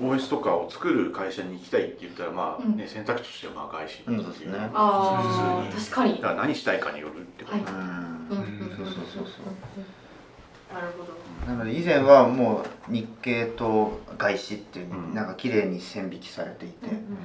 [0.00, 2.88] OS とかを作る会社に行きたいって言ったらまあね、うん。
[2.88, 4.58] 選択肢としてはまあ外資うんそうですね。
[4.58, 5.84] ああ普通に。
[5.84, 6.14] 確かに。
[6.16, 7.64] だから何したいかによるってこと、はい。
[7.64, 7.70] うん。
[7.70, 7.82] うん。
[7.82, 8.94] うんうんうんそうそう。
[8.94, 11.52] そうそうなるほど。
[11.52, 15.14] なので以前はもう日系と外資っていううん。
[15.14, 16.86] なんか綺麗に線引きされていて。
[16.86, 17.18] うん、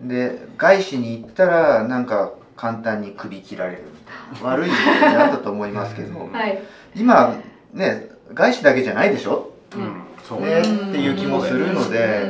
[0.00, 4.50] で外資に行ったらなんか簡単に首切られるみたいな。
[4.50, 6.18] 悪いイメージあったと思いますけど。
[6.20, 6.58] う んはい。
[6.94, 7.36] 今
[7.72, 9.50] ね外資だけじゃないでしょ？
[9.74, 10.02] うん。
[10.22, 10.40] そう。
[10.40, 12.22] ねっていう気もするので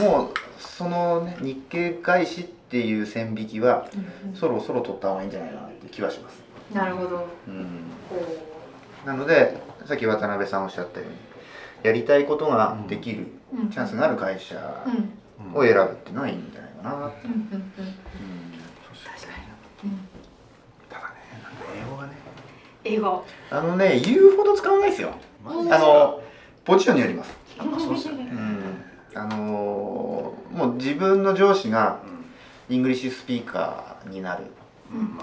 [0.00, 0.04] うん。
[0.04, 3.86] もうそのね日系外資っていう線引きは
[4.34, 6.42] そろそろ取った方がいいんじゃないかなっていう気はします、
[6.74, 7.26] なるほど。
[7.46, 7.64] うん、
[8.10, 8.26] こ
[9.06, 11.14] なのでさっき渡辺さんおっしゃったように
[11.84, 13.68] やりたいことができるううん。
[13.70, 15.58] チャンスがある会社うん。
[15.58, 16.65] を選ぶっていうのはいいんじゃない？
[16.82, 17.02] かな、うん。
[17.02, 17.10] うん
[19.04, 19.32] 確か
[19.84, 19.90] に。
[19.90, 19.98] うん。
[20.88, 21.52] ただねなん。
[21.52, 22.12] か英語がね。
[22.84, 23.24] 英語。
[23.50, 25.14] あのね言うほど使わないですよ。
[25.46, 25.72] うん。
[25.72, 26.20] あの
[26.64, 28.84] ポジションによります、やっぱそうですよねうん、
[29.14, 30.34] あのも
[30.70, 32.16] う自分の上司がうん。
[32.68, 34.42] English speaker になる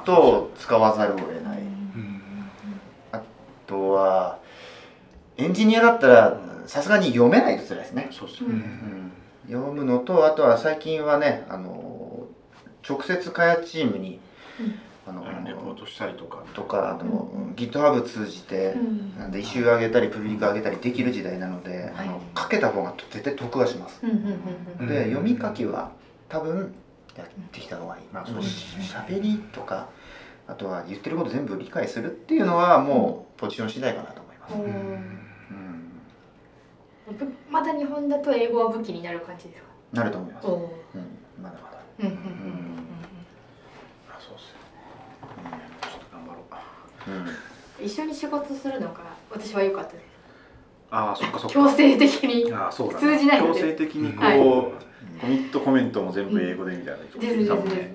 [0.05, 2.21] と使わざるを得ない、うん。
[3.11, 3.21] あ
[3.67, 4.39] とは
[5.35, 8.55] エンジニアだったらさすがに読めないと辛いですね、そうっすよね。
[8.55, 9.11] うん、
[9.47, 12.27] 読むのとあとは最近はねあの
[12.87, 14.19] 直接開発チームに、
[15.07, 16.43] あのレポートしたりとか。
[16.53, 17.53] とかあと、うん。
[17.55, 19.17] GitHub 通じて、うん。
[19.17, 24.39] なんでイシュー上げたりプブリック上げたりできる時代なので、あのかけた方が絶対得はします、うんうんうん
[24.81, 24.87] うん。
[24.87, 25.91] で読み書きは
[26.29, 26.73] 多分
[27.15, 28.83] やってきた方がいい、まあそうもうですね。
[28.83, 29.87] しゃべりとか
[30.47, 34.55] あとは言ってること全部理解するっていうのはもうポジション次第かなと思います、
[37.49, 39.67] まだ日本だと英語は武器になる感じですか？
[39.93, 40.51] なると思います、う。
[40.51, 40.53] ん、
[41.41, 41.77] まだまだ。
[41.99, 42.19] うんうんうん
[44.09, 44.57] あそうっすよ
[45.49, 45.59] ね。
[45.81, 47.11] ちょっと頑張ろう。
[47.11, 47.27] うん。
[47.27, 47.33] うん
[47.85, 48.99] 一緒に仕事するのが
[49.31, 50.03] 私は良かったです。
[50.91, 51.53] ああそっかそっか。
[51.53, 52.53] 強制的に。
[52.53, 54.39] ああそうだ通じない強制的にこう、はい。
[55.19, 57.65] コミットコメントも全部英語でみたいな人もいたもん。
[57.65, 57.91] ですね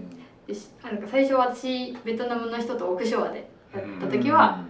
[0.46, 4.64] でしあなんか最初私ベトナムの人とオフショアでやった時は、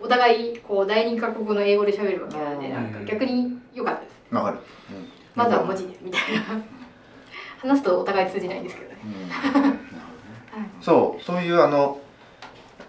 [0.00, 4.34] お互いこう第二カ国語の英語で喋るわけなんでなんか逆に良かったです。
[4.34, 4.58] わかる、
[5.34, 6.64] まずは文字でみたいな。
[7.58, 8.96] 話すとお互い通じないんですけどね。
[9.04, 10.82] うん。
[10.82, 11.98] そうそういうあの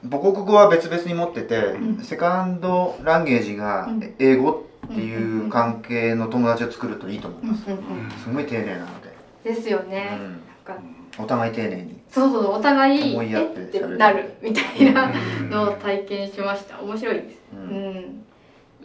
[0.04, 2.04] 母国語は別々に持ってて、うん。
[2.04, 4.15] セカンドランゲージがうん。
[4.19, 8.12] 英語っていう関係の友達を作るといいと思いうんます、うんうん。
[8.12, 10.24] すごい丁寧なので、ですよね、うん。
[10.24, 10.78] なんか。
[11.17, 12.02] お互い丁寧に。
[12.10, 15.10] そうそうお互い思いやってなるみたいな
[15.41, 15.50] うん。
[15.50, 16.80] のを体験しました。
[16.82, 17.41] 面白いです。
[17.54, 17.63] ううん
[17.95, 18.26] ん、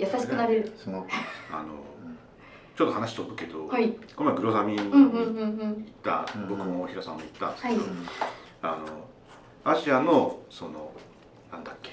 [0.00, 0.72] 優しくなれる。
[0.76, 1.08] すごく。
[1.52, 1.68] あの
[2.76, 3.90] ちょっと話飛ぶけど、はい。
[4.16, 5.72] この前グロザミンにうんうんうん行うん。
[5.72, 7.90] った、うん僕も大平さんも行ったんですけど、はい。
[8.62, 8.66] あ
[9.66, 10.90] のアジアのその
[11.52, 11.90] なんだっけ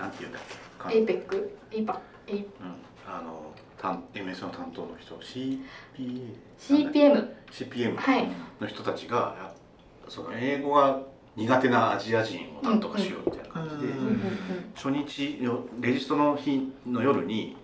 [0.00, 1.58] なんていうんだっけかエイペック？
[1.72, 2.38] エイパエイ。
[2.38, 2.46] うん、
[3.06, 5.60] あの担 MS の担当の人 CPA
[6.58, 8.28] CPM CPM はい。
[8.60, 9.52] の人たちがや
[10.08, 11.00] その英語が
[11.36, 14.20] 苦手なアジア人をなんとかしようみたいな感じで、うんうんうん。
[14.74, 17.56] 初日よレジストの日の夜に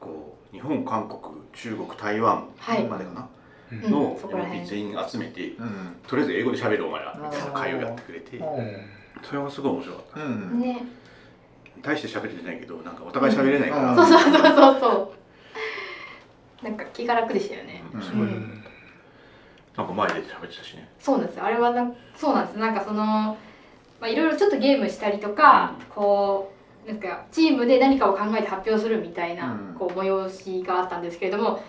[0.00, 1.20] こう日本韓国
[1.52, 2.84] 中国台湾はい。
[2.84, 3.28] までかな、
[3.72, 3.84] うん。
[3.84, 3.90] うん。
[3.90, 5.96] の MP 全員集めてうん。
[6.06, 8.42] とりあえず英語で喋るお前らみたいな会をやってくれて
[9.22, 10.24] それがすごい面白かった。
[10.24, 10.60] うん。
[10.60, 10.82] ね。
[11.82, 13.96] 大して喋れてないけどなんかお互い喋れないから、うん。
[13.96, 14.80] そうそうそうそう。
[14.80, 15.14] そ
[16.62, 17.82] うなんか気が楽でしたよね。
[17.94, 18.02] うん。
[18.02, 18.30] すごい、う。
[18.30, 18.59] ん
[19.80, 20.88] なんか前出て喋ってたしね。
[20.98, 21.44] そうなんですよ。
[21.44, 22.58] あれはなそうなんです。
[22.58, 23.36] なんかそのま
[24.02, 26.52] あいろいろちょっとゲームしたりとかこ
[26.86, 29.76] うなんかチームで何かを考えて発表するみたいな、うん。
[29.78, 31.62] こう催しがあったんですけれども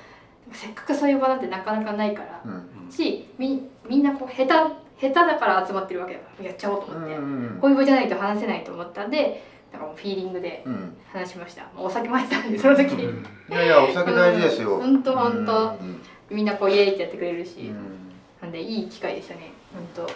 [0.52, 2.92] せっかくそういう場なんてなかなかないから、うん。
[2.92, 4.54] しみみんなこう下手
[5.00, 10.98] 下手だから集まってるわけだからやっちゃおうと思って、うんこういう場じゃないと話せないと思ったんでなんかもうフィーリングでうん。
[11.14, 13.26] 話しました、まあお酒も入ってたんでその時、うん。
[13.54, 14.78] いやいやお酒大事ですよ。
[14.78, 15.02] ほん。
[15.02, 16.02] とほんとうん。
[16.30, 18.01] みんなこうイエーイってやってくれるし、うん
[18.42, 19.52] なんでいい機会でしたね。
[19.74, 20.12] ほんと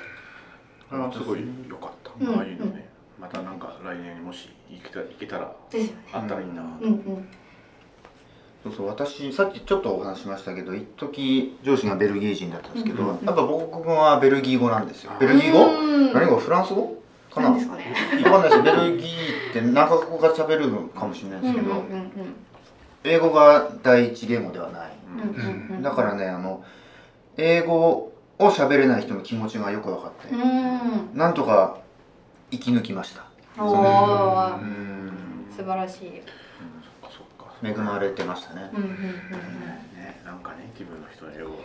[0.89, 2.37] あれはすごい良かった、うん。
[2.37, 2.87] ああいうのね。
[3.19, 6.03] またなんか来年もし行けた行けたらですよね。
[6.11, 7.27] あったらいいな、うんうん。
[8.63, 15.13] そうそう私さっきちょっとお話ししましたけど一時上司がベルギー人だったんですけど、うんやっぱ母国語はベルギー語なんですよ。
[15.19, 15.65] ベルギー語？
[15.65, 16.37] うん何語？
[16.37, 17.01] フランス語？
[17.31, 17.53] かな？
[17.53, 17.95] ですかね。
[18.23, 22.35] かんないですベルギーって何カ国語が喋るのかもしれないですけど、うんうんうん
[23.07, 25.81] 英語が第一言語ではない、うんうんうん。
[25.83, 26.63] だからねあの
[27.37, 31.17] 英語を喋れない人の気持ちがよく分かって、うん。
[31.17, 31.77] なんとか
[32.51, 33.25] 生き抜きました。
[33.57, 35.11] おうーん。
[35.55, 36.21] 素晴らしい。
[37.01, 37.53] そっかそっか。
[37.63, 38.69] 恵まれてましたね。
[38.73, 41.59] うんうんうんねなんかネイティブの人の英語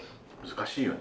[0.46, 0.98] 難しいよね。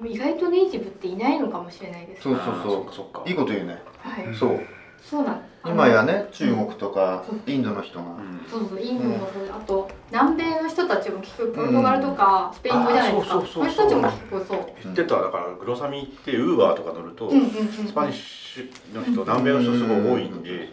[0.00, 0.10] うん。
[0.10, 2.82] 意外とネイティブっていないのかもしれないですそうそうそう。
[2.84, 3.22] っかそっか。
[3.26, 3.82] いいこと言うね。
[3.98, 4.26] はい。
[4.26, 4.60] うんそう
[5.02, 8.04] そうなん今やね中国とかうんインドの人が。
[8.04, 8.28] うん。
[8.48, 13.36] そうそうインドもそうであと南米の人たちも聞くポルトガルとかスペイン語じゃないですか。
[13.36, 13.64] うそうそうそう。
[13.64, 14.66] いう人たちも聞くそう。
[14.84, 17.50] 言ってただからグロサミ行ってウーバーとか乗ると、うんうんうん。
[17.50, 20.68] スパニッシュの人南米の人すごい多いんで、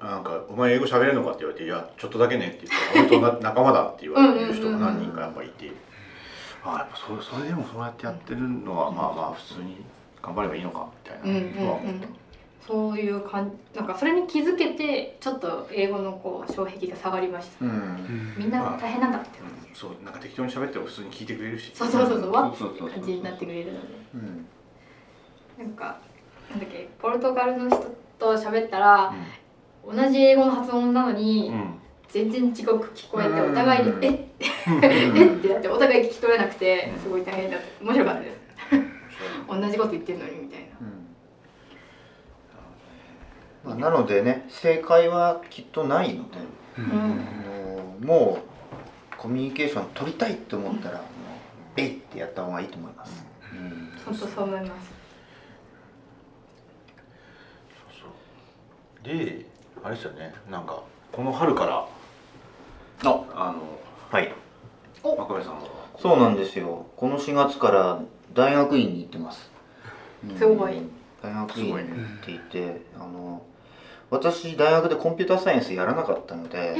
[0.00, 5.72] なんか「お前英語喋れるのか?」って言われて「いやちょっとだけね」って言ったら「俺とな仲間だ」って言われる人が何人かやっぱいて。
[6.64, 9.76] ああやっぱそれそれでもそうやってやってるのはまあまあ普通に
[10.20, 11.24] 頑張ればいいのかみたいな。
[11.24, 11.64] うんうんうん。
[11.64, 12.08] のは思った。
[12.66, 18.34] そういう感なんかそれに気づけてちょっと英語のこう障壁が下がりました、うん。
[18.36, 19.74] みんな大変なんだってうん。
[19.74, 21.70] そうなんか適当に喋っても普通に聞いてくれるし。
[21.74, 24.46] そうそうそうそうわっそうそうそう感じになってくれるのでうん
[25.58, 25.98] なんか
[26.50, 27.78] なんだっけポルトガルの人
[28.18, 29.14] と喋ったら
[29.84, 31.74] 同じ英語の発音なのにうん
[32.08, 38.38] 全然違く聞こえてお互いにうん「えっ?」えってなってお互い聞き取れなくてすごい大変だった面白かったです
[39.48, 40.66] 同じこと言ってるのにみたいな
[43.64, 46.38] まあ、なのでね正解はきっとないので、
[46.78, 48.06] うん。
[48.06, 51.06] もうコミュニケーション取りたいと思ったら、もう
[51.76, 53.92] えいってやった方がいいと思います、うん。
[54.04, 54.90] 本当そう思います。
[58.00, 59.46] そうで
[59.82, 60.34] あれですよね。
[60.50, 61.88] なんかこの春から
[63.04, 63.24] あ。
[63.34, 63.62] あの
[64.10, 64.32] はい。
[65.02, 65.16] お。
[65.16, 65.62] 真壁さんは
[65.98, 66.86] そうなんですよ。
[66.96, 68.00] この4月から
[68.34, 69.50] 大学院に行ってます、
[70.28, 70.82] うんすごい
[71.22, 73.42] 大学院に行っていて、あの
[74.10, 76.76] 私大学でコンピューターサイエンスやらなかったので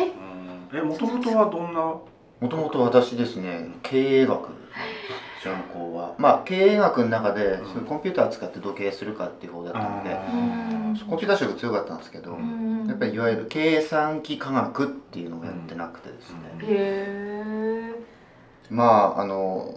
[0.73, 0.81] え？
[0.83, 1.81] もともとはどんな？
[1.81, 2.05] も
[2.49, 4.49] ともと私ですね経営学。
[5.43, 6.15] 専攻は。
[6.19, 7.67] まあ経営学の中で、うん。
[7.67, 10.37] そういうコンピューター使ってどう経営するかっていう方だったので、あう
[10.93, 10.99] ん。
[11.09, 12.87] コンピューター色強かったんですけど、うん。
[12.89, 16.61] やっぱりいわゆる計算機科学っていうのをやってなくてですね、うん。
[16.61, 17.95] へえ。
[18.71, 19.73] まああの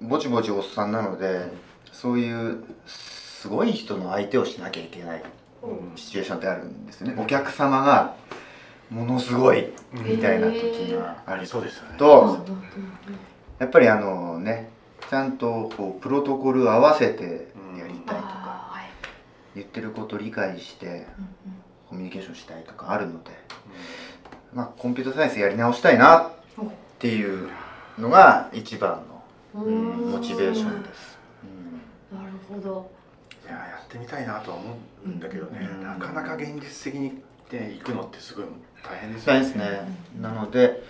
[0.00, 1.46] ぼちぼちおっさんなので
[1.92, 5.22] そういうすごい人の相手をしなきゃいけない
[5.96, 7.14] シチュエーションってあるんですよね。
[7.18, 8.14] お客様が
[8.90, 11.98] ものすごいみたいな時があるありそうですよね。
[11.98, 12.46] と
[13.58, 14.70] やっぱりあのね
[15.08, 17.48] ちゃんとこうプロトコル合わせて
[17.78, 18.76] やりたいとか
[19.54, 21.06] 言ってることを理解して
[21.88, 23.30] コミュニケーションしたいとかあるので、
[24.54, 26.32] まあ、コンピューターサイエンスやり直したいなっ
[26.98, 27.48] ていう
[27.98, 29.02] のが一番
[29.54, 31.09] の、うんモチベーションです。
[32.54, 32.90] ほど。
[33.44, 35.82] いややってみたいなとは思うんだけどね、うん。
[35.82, 38.44] なかなか現実的に、ね、行くのってすごい
[38.82, 39.38] 大変ですね。
[39.40, 39.88] ですね。
[40.20, 40.82] なので、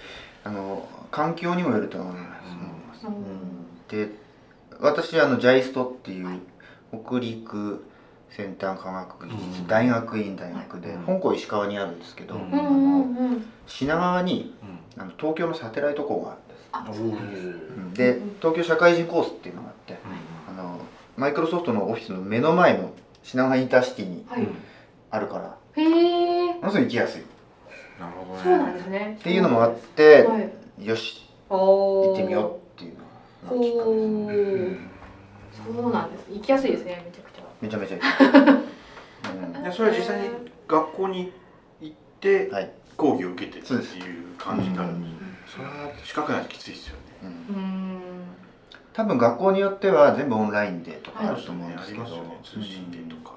[0.45, 2.41] あの環境にもよると思いま
[2.95, 3.07] す。
[3.07, 3.15] うん。
[3.15, 3.25] うん。
[3.89, 4.15] で、
[4.81, 6.41] 私あのジャイストっていう
[6.93, 7.85] 北陸
[8.31, 9.67] 先端科学技術うん。
[9.67, 12.51] 大学院大学で、うん本校石川にあるんですけど、うん。
[12.51, 13.45] うんうんうん。
[13.67, 14.55] 品川に
[14.97, 15.03] うん。
[15.03, 16.61] あの東京のサテライト校があるんです。
[16.73, 17.31] あそうなん。
[17.31, 17.95] ですうん。
[17.95, 20.00] で、東京社会人コースっていうのがあって、あの
[21.21, 24.49] マイクロソフトのオフィスの目の前の品川インターシティにはい。
[25.11, 27.21] あるから、へえものすごい行きやすい。
[27.21, 27.25] っ
[28.01, 28.43] なるほどね。
[28.43, 30.87] そうなんですねていうのもあって、はい。
[30.87, 33.01] よし行ってみようっていうの
[33.59, 34.79] がきっかけで
[35.53, 36.25] すそうなんです。
[36.33, 37.43] 行きやすいですねめちゃくちゃ。
[37.61, 38.03] めちゃめちゃいい、
[39.45, 39.63] うん。
[39.63, 40.29] でそれは実際に
[40.67, 41.33] 学校に
[41.83, 43.99] 行ってはい、講義を受けてってそうです。
[43.99, 44.05] いう
[44.39, 45.19] 感じになる、うん。
[45.47, 47.01] それは資格ないときついですよね。
[47.23, 47.29] うん。
[47.29, 48.00] うん
[48.93, 52.41] 多分学校によっては全部オンラインでとかあると思うんですけど、ありますよね。
[52.45, 53.37] 通信でとか、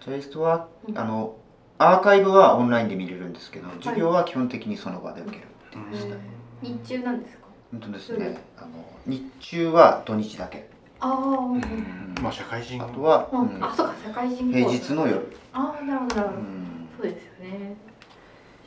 [0.00, 1.36] ジャイストはうんあの
[1.78, 6.20] アーカイブはオンラインで見れるんですけど授業は基本的にその場で受けるっていうスタイル、
[6.62, 7.46] 日中なんですか？
[7.72, 8.68] 本当ですうんねあの
[9.06, 10.68] 日中は土日だけ。
[11.00, 11.54] ああうん。
[11.56, 12.80] うんまあ社会人。
[12.82, 13.56] あとは、うん。
[13.56, 16.38] うんあそうか社会人平日の夜、ああなるほどなるほど。
[16.38, 16.88] うん。
[16.96, 17.76] そうですよね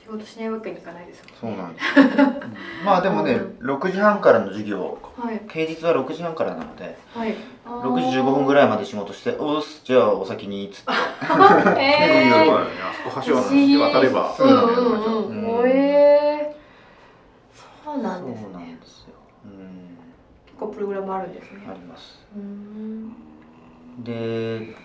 [0.08, 4.98] 仕事しないわけにいかないですそうんなんですよ、う んまあでもね6時半からの授業。
[5.18, 5.42] はい。
[5.50, 7.36] 平日は6時半からなのではい。
[7.66, 10.92] 6時15分ぐらいまで仕事して「おっすじゃあお先に」っつって。
[10.92, 10.96] い
[11.84, 12.46] えー。
[12.46, 12.72] そうだよね。
[13.06, 14.34] あそこ橋渡って渡れば。
[14.34, 14.62] そうな
[18.18, 19.14] んですそうなんねですよ、
[19.46, 19.98] うん、
[20.46, 21.68] 結構プログラムあるんですね。
[21.68, 22.20] あります。
[22.36, 23.14] うん。
[24.04, 24.76] で、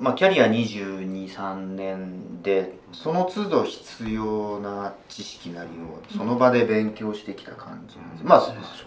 [0.00, 8.84] まあ、キャリア223年でその都度必要な知識なりをその場で勉強してきた感じなんです、まあそうです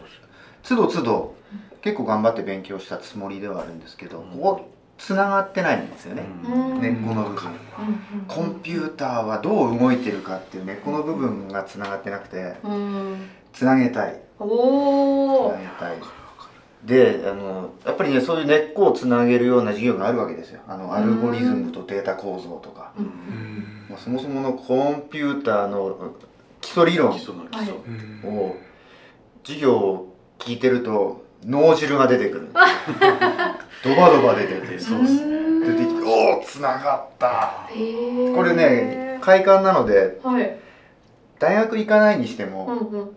[0.63, 1.36] 都度都度
[1.82, 4.69] 結構頑張って勉強したつもりではあるんですけどここ
[5.00, 6.82] つながってないんですよね、うん。
[6.82, 7.52] 根っこの部分
[8.28, 13.30] コンピューターはどう動いてるかっていう根っこの部分がつながってなくてうん。
[13.54, 14.22] つなげたい。
[14.38, 15.98] おつおなげたい
[16.84, 20.62] であのやっぱりねそういう根っこをつなげるような授業があるわけですよ。
[20.68, 22.94] あのアルゴリズムとデータ構造とか、
[23.89, 26.13] まあ、そもそものコンピューターの
[26.62, 28.56] 基礎理論を
[29.44, 32.48] 授業を聞いてると脳汁が出てくる。
[33.84, 35.02] ドバドバ出てくるそう。
[35.02, 37.68] ですね出てきておおつながった。
[38.36, 40.58] これね快感なのではい。
[41.39, 42.65] 大学行かないにしてうんも、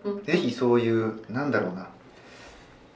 [0.05, 0.23] うんうん。
[0.23, 1.87] ぜひそういうなんだろうな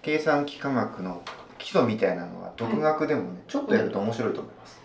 [0.01, 1.21] 計算機科学の
[1.57, 4.81] 基礎みたいなのは独学でもね、ちょっとやると面白いと思います、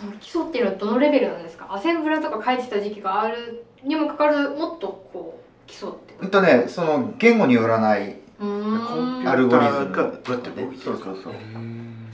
[0.00, 1.66] その基礎っていうのはどのレベルなんですか？
[1.70, 12.04] アセンブラとか書いてた時期があるにもかかわらずもっとこう基礎ってうんとねその言語によらないアルゴリズムがどうやって動いてるかそうそうそうなん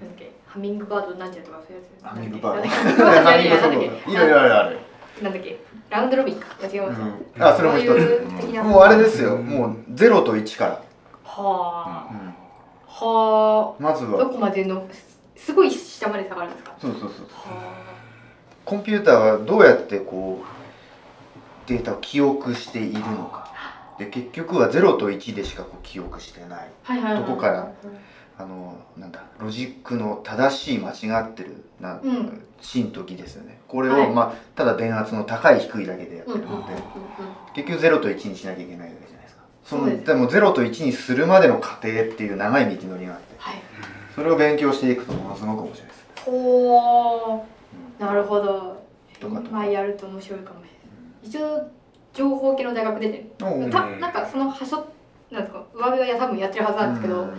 [0.00, 0.24] だっけ？
[0.24, 3.04] はハミングバードなんちゃらとかそういうやつハミングバード。
[3.04, 3.48] なんだっけ？
[3.48, 4.10] なんだっけ？
[4.10, 4.78] いろいろあるある、
[5.22, 5.58] なんだっけ？
[5.90, 6.46] ラウンドロビンか。
[6.62, 7.04] あ違います、う
[7.38, 8.26] ん、あそれも一つ。
[8.62, 9.36] もうあれですよ。
[9.38, 10.82] もう0と1から、
[11.42, 12.34] はあ、うん。
[12.86, 14.86] はまずあどはこまでの
[15.36, 16.74] すごい下まで下がるんですか？
[16.80, 17.26] そうそうそうそう。
[17.26, 17.72] は
[18.64, 23.48] コンピューターはどうやってこうデータを記憶しているのか。
[23.98, 26.70] で結局は0と1でしかこう記憶してない。
[26.86, 27.22] あはいはいはい。
[27.24, 27.72] どこから
[28.38, 32.42] あのなんだロジックの正しい間違ってるな、うん。
[32.60, 33.58] 真と偽ですよね。
[33.66, 34.10] これを、はい。
[34.10, 36.74] まあ、ただ電圧の高い低いだけでやってるので、
[37.54, 39.17] 結局0と1にしなきゃいけないわけじゃないですか
[39.68, 43.62] そのでも0と1にするまでの過程っていう長い道のりがあってはい。
[44.14, 47.44] それを勉強していくとものすごく面白いです、ほ
[47.98, 48.82] うなるほど。
[49.20, 49.50] とかとか。
[49.50, 50.68] まあやると面白いかもし
[51.32, 51.50] れない。
[51.52, 51.70] 一応
[52.14, 54.88] 情報系の大学出てたなんかそのはしょ
[55.30, 57.32] なんですか上辺はや多分やってるはずなんですけど、うん。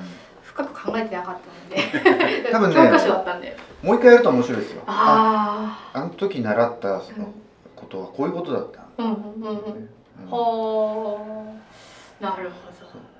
[0.43, 3.57] 深く考えてなかったので 多分ね教科書だったんで。
[3.81, 4.83] もう一回やると面白いですよ。
[4.87, 7.33] あああの時習ったそあの
[7.75, 9.55] ことはこういうことだった、うんうんうんうん。
[9.55, 10.27] うん。
[10.29, 11.68] ほう
[12.19, 12.69] なるほど。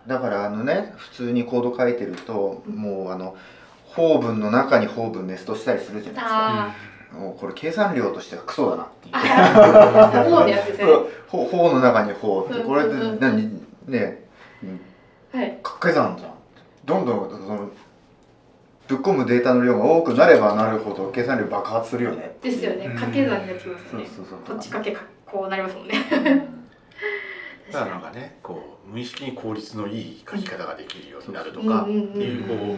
[0.08, 3.36] だからあのね普通にコード書いてるともうあの
[3.86, 6.30] 法文の中に法文ネストしたりするじゃないですか。
[6.32, 6.76] あ
[7.12, 10.40] もうこれ計算量としてはクソだなってい うああも
[11.70, 14.28] うの中に法ってこれって何ね
[15.34, 15.58] はい。
[15.64, 16.32] 掛け算じゃん
[16.86, 17.70] どんどんその
[18.88, 22.86] ぶっ込むデータの量が多くなればなるほど計算量爆発するよねですよね。
[22.90, 24.12] 掛け算になってきますそうよね。
[24.16, 25.94] そうそうこっち掛けかこうなりますもんね
[27.72, 32.60] だからなんかねこう無意識に効率のいい書き方ができるようになるとうんかうんうんっていうこうん。
[32.62, 32.78] うんう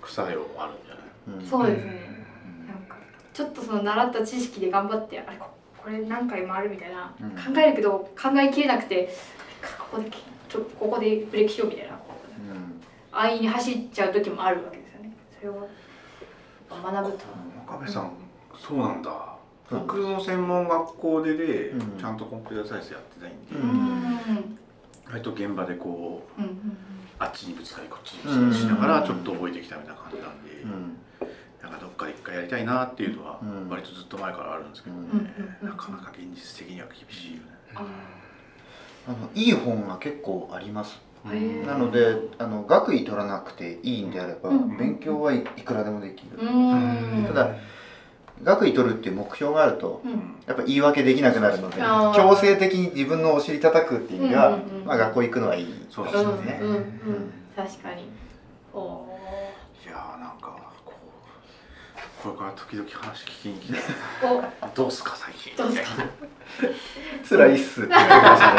[0.00, 1.42] 副作用もあるんじゃない？
[1.42, 2.24] うんそうですね。
[2.66, 2.96] なんか
[3.34, 5.46] ちょっとその習った知識で頑張ってあれこ
[5.82, 9.08] これ何回もあるみたいな、うん考えるけど考えきれなくて
[9.90, 10.10] ここで
[10.48, 11.98] ちょここでブレーキしようみたいな
[13.12, 15.12] 安易に走っちゃう時もあるわけですよね。
[15.38, 15.68] それを
[16.70, 17.24] 学ぶと。
[17.66, 18.12] 真壁さん
[18.58, 19.10] そうなんだ。
[19.10, 19.39] うん
[19.70, 21.98] 僕の専門学校ででうん。
[21.98, 23.54] ちゃんとコンピューターサイエンスやってないんで、
[25.08, 26.42] 割と現場でこう
[27.18, 29.02] あっちにぶつかりこっちにぶつかりしながうん。
[29.02, 30.96] らちょっと覚えてきたみたいな感じなんで、うん。
[31.62, 33.68] なんかどっかで一回やりたいなっていうのはうん。
[33.68, 35.08] 割とずっと前からあるんですけどね、
[35.62, 37.42] うんなかなか現実的には厳しいよね。
[37.74, 37.84] あ
[39.06, 41.00] あのいい本が結構あります。
[41.66, 44.76] なのであの学位取らなくていいんであれば、うん。
[44.78, 47.26] 勉強はいいくらでもできる、ーうん。
[47.26, 47.56] ただ
[48.42, 50.36] 学位取るっていう目標があるとうん。
[50.46, 54.84] やっぱ言い訳できなくなるので強制的に自分のお尻叩くっていう意味では、うんうんうん。
[54.86, 55.64] まあ、学校行くのはいい。
[55.64, 56.58] うんそうですね。
[56.62, 56.84] うんうん
[57.56, 58.08] 確かに。
[58.72, 59.06] お
[59.84, 60.94] いやーなんかこ
[62.22, 63.78] うこれから時々話聞きに来て。
[64.74, 65.56] どうすか最近。
[65.56, 65.88] どうすか？
[67.28, 68.54] 辛いっすって言ってましたね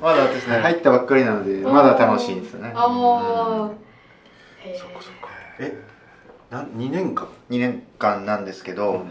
[0.00, 2.72] まだ私ね入ったばっかりなのでまだ楽しいですね。
[2.74, 3.70] ああ
[4.64, 4.78] へー。
[4.78, 5.28] そっかそっか。
[5.58, 5.74] え
[6.52, 9.06] なん2年間？2年間なんですけど、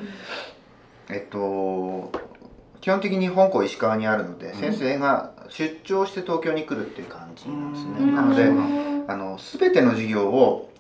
[1.10, 2.12] えっと
[2.82, 4.60] 基本的に本校石川にあるので、うん。
[4.60, 8.16] 先生が出張して東京に来るっていう感じなんですね、うん。
[8.16, 9.06] なのでうん。
[9.08, 10.72] あの全ての授業を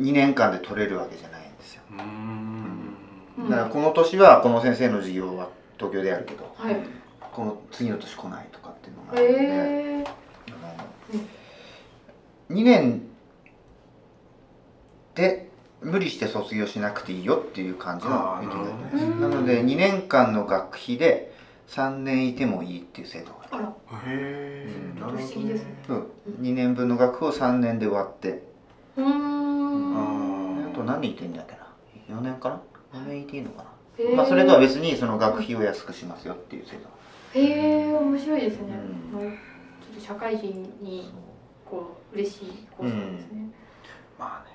[0.00, 1.82] 2年間で取れるわけじゃないんですよ。
[1.90, 2.94] うーん。
[3.38, 3.50] うん。
[3.50, 5.48] だからこの年はこの先生の授業は
[5.78, 6.76] 東京でやるけどはい。
[7.32, 9.46] この次の年来ないとかっていうのがあるので、へ
[10.00, 10.04] え
[10.48, 10.60] あ
[12.52, 13.02] の2年
[15.14, 15.51] で
[15.82, 18.90] 無理して卒業しなくていいよっていう感じのあー勉強なるほどね。
[18.92, 21.32] ですなので2年間の学費で
[21.68, 23.64] 3年いてもいいっていう制度がある。
[23.64, 23.68] へ
[24.06, 25.00] えうん。
[25.00, 25.82] なるほど不思議ですね。
[25.86, 26.06] そう。
[26.40, 28.42] 2年分の学費を3年で割って。
[28.96, 30.66] うーん。
[30.66, 32.18] ああと何年いてんだっけな。
[32.18, 32.60] 4年かな
[33.00, 37.40] ？4年いていいのかな、まあ、それとは別にその学費を安くしますよっていう制度。
[37.40, 38.78] へえ面白いですね、
[39.14, 39.20] うん。
[39.20, 40.48] ちょっと社会人
[40.82, 41.10] に
[41.64, 43.46] こう嬉しいコースなんですね、
[44.18, 44.51] まあね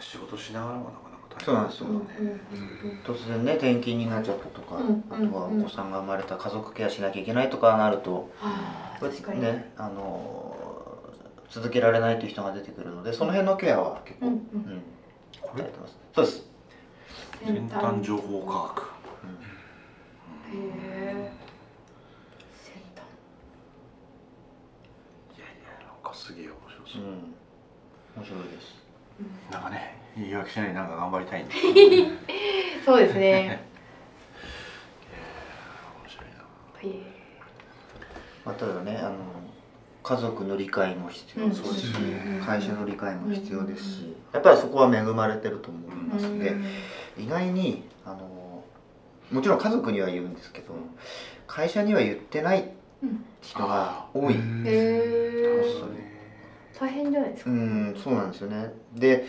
[0.00, 2.24] 仕事しながらもなかなか大変そうなんですよ。
[2.24, 2.28] うん。
[2.28, 5.04] うん突然ね転勤になっちゃったとか、うん。
[5.10, 8.30] あとはお子さんが生まれた家族ケアしなきゃいけないとかなると、
[9.34, 10.70] ねあのー
[11.52, 14.32] 続けられないという人が出てくるのでその辺のケアは結構、うん。
[14.32, 14.40] うん。
[14.40, 14.82] うん
[15.40, 15.62] これ？
[15.64, 15.98] やってます。
[16.14, 16.44] そうです、
[17.44, 18.82] 先端情報科学。
[20.52, 21.32] へえ
[22.54, 23.04] 先端
[25.36, 25.48] いやい
[25.80, 27.34] やなんかすげえ面白う、そうん。
[28.16, 28.79] 面白いです
[29.50, 31.54] なんかね言い訳しないでなんか頑張りたいんで
[32.84, 33.62] そうですね。
[36.02, 37.06] 面 白いな
[38.44, 39.16] まあ、ただねあの
[40.02, 46.54] 家族の理解も必要ですし、うん会社の理解も必要ですし、やっぱりそこは恵まれてると思いますので、
[47.18, 48.64] 意外にあの
[49.30, 50.74] もちろん家族には言うんですけど
[51.46, 52.70] 会社には言ってない
[53.02, 55.90] うん人が多い、へえそう
[56.80, 58.72] 大変じゃないですか、うんそうなんですよね。
[58.94, 59.26] で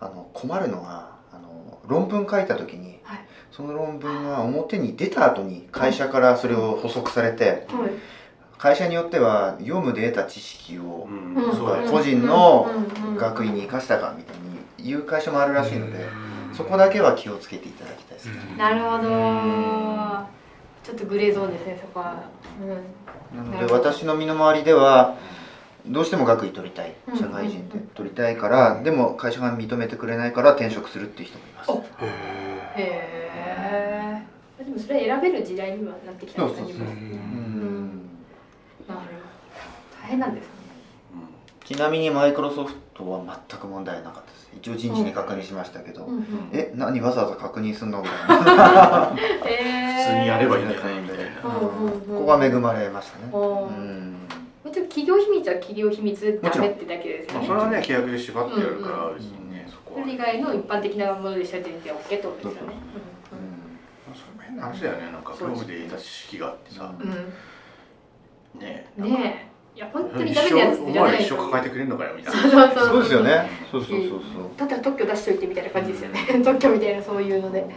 [0.00, 3.26] あの困るのがあの論文書いた時に、はい。
[3.50, 7.90] その論文が表に出た後に会社からそれを補足されて、はい。
[8.56, 11.34] 会社によっては業務で得た知識をうん
[11.90, 12.70] 個人の
[13.16, 14.42] 学位に生かしたかみたいに
[14.78, 16.06] 言う会社もあるらしいので、
[16.52, 18.34] そこだけは気をつけていただきたいですね。
[18.56, 20.42] なるほど。
[20.84, 22.22] ちょっとグレーゾーンですねそこは。
[22.60, 23.52] うん。
[23.52, 25.16] なので私の身の回りでは
[25.86, 27.16] どうしても学位取りたいうん。
[27.16, 27.78] 社会人で。
[27.94, 31.70] 取りたいから、でも会社が認めてくれないから転職するっていう人もいます。
[31.70, 31.82] おへ
[32.76, 34.22] え
[34.64, 36.66] でもそれ選べる時代にはなってきたそうそうそう。
[36.66, 38.08] うん。
[38.88, 39.08] なるほど。
[40.02, 40.50] 大変なんですね。
[41.64, 44.50] ちなみにマイクロソフトは全く問題なかったです。
[44.56, 46.16] 一応人事に確認しましたけど、うん。
[46.16, 49.06] うんえ何わざわざ確認すんのぐらいな。
[49.16, 51.42] 普通にやればいいんじゃないみたいな。
[51.44, 52.00] うんうんうん。
[52.00, 53.24] ここは恵まれましたね。
[53.32, 54.28] うん
[54.80, 60.00] 企業秘密は企業秘密ダメってだけですよねまあそれはね契約で縛ってやるから別にねそこは。
[60.02, 62.74] それ以外の一般的なものでしたら全然 OK ってことですよね。
[64.62, 65.12] 話だよね。
[65.12, 66.94] なんかブログで得た知識があってさ。
[66.98, 67.10] うん。
[68.60, 69.52] ねうんねえ。
[69.74, 72.40] いや本当に一ダメなやつ生おじゃない一生抱えてくれるのかよみたいな。
[72.42, 72.88] そうそうそう。
[72.88, 73.50] そうですよね。
[73.70, 74.20] そうそうそうそう
[74.56, 76.20] だったら特許出しといてみたいな感じですよね。
[76.44, 77.70] 特許みたいなそういうので、うん、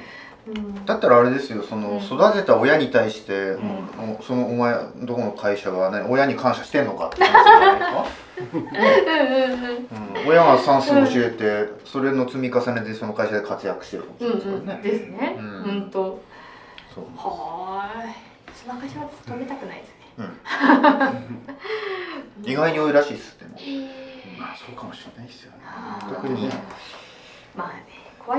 [0.85, 1.97] だったらあれですよそのうん。
[1.99, 3.57] 育てた親に対して、ん。
[4.19, 8.05] おそのお前どこの会社は、ね、親に感謝してんのかって話じゃないですか？
[8.53, 8.59] うん。
[8.59, 15.67] うんうんうん親が算数教えて、それの積み重ねでその会社で活躍してるかもしうんれないですからね、うんですね。
[15.67, 15.75] うん。
[15.83, 16.23] うんと、
[16.93, 17.03] そう。
[17.15, 18.13] はーい。
[18.55, 19.95] その会社は勤めたくないですね。
[22.45, 23.51] 意外に多いらしいっすでも。
[24.39, 25.57] まあそうかもしれないですよね。
[26.09, 26.49] 特に。
[27.55, 27.71] まあ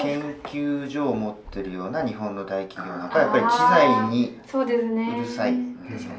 [0.01, 0.34] 研。
[0.43, 5.16] 究所を持ってるような日本の大企業なんかやっぱり知財にそうですね。
[5.18, 5.66] うるさい確かに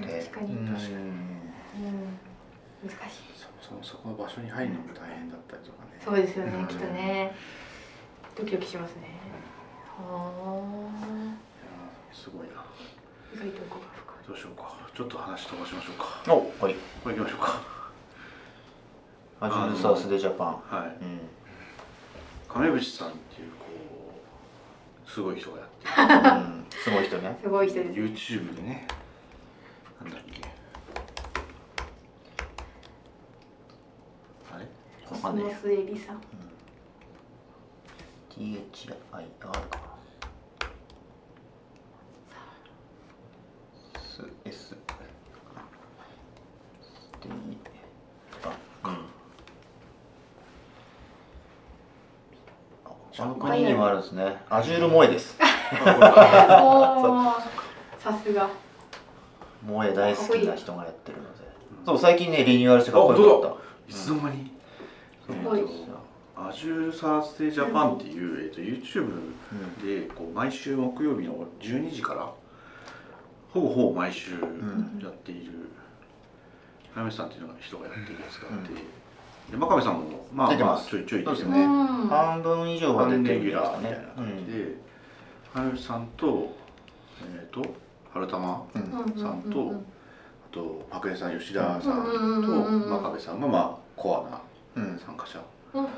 [0.01, 0.57] ので確かに。
[0.57, 0.93] 難しい。
[3.35, 6.67] そもそもそこの場所に入るのも大変だったりとかねそうですよねうん。
[6.67, 7.35] きっとね。
[8.37, 9.17] ドキドキしますね。
[9.97, 10.57] はい
[11.65, 11.71] や
[12.13, 12.65] すごいなあ。
[13.33, 14.27] 意外と奥が深い。
[14.27, 17.61] どうしようかちょっと話飛ばしましょうかおはいこれ行きましょうか
[19.39, 21.19] アジュールサウスでジャパンはいうん
[22.57, 23.65] 亀渕さんっていうこ
[25.05, 26.65] うすごい人がやって うん。
[26.71, 27.37] すごい人ね。
[27.43, 27.95] すごい人です。
[27.95, 28.87] る YouTube でね。
[30.01, 30.41] なんだっけ。
[34.51, 34.65] あれ？
[35.07, 36.21] コスモスエビさん。
[38.31, 39.51] THIR か。
[44.01, 44.71] ス S
[47.21, 47.29] で
[48.43, 49.17] あうん
[53.19, 54.37] あの国にもあるんですね。
[54.49, 55.37] アジュール萌えです。
[55.41, 55.43] さ
[58.23, 58.47] すが。
[59.65, 61.47] 萌え大好きな人がやってるので。
[61.85, 63.57] そう最近ねリニューアルしてかっこあよかっ
[63.89, 64.51] いつの間に？
[65.25, 65.63] すごい。
[66.35, 69.09] アジュールサースデージャパンっていう、えー、と YouTube
[69.81, 72.31] た、でこう毎週木曜日の12時から
[73.51, 74.99] ほぼほぼ毎週ん。
[75.01, 75.53] やっている
[76.93, 78.81] 花見さんっていうのが人がやってるやつがあって、で
[79.51, 80.93] 真壁さんもまあ出てます。
[80.95, 81.63] まあちょいちょいですね。
[81.63, 82.07] うん。
[82.07, 84.75] 半分以上は出てる半レギュラーみたいなね感じで、
[85.53, 86.55] 花見さんと
[87.21, 87.61] えっ、と
[88.13, 88.81] 春玉うん。
[88.81, 89.73] うんさんと、
[90.51, 94.41] あとパクエさん吉田さんとうんうんうんうんうん真壁さんがまあコア
[94.75, 94.93] うん。
[94.93, 95.41] な参加者。
[95.73, 95.89] うんうん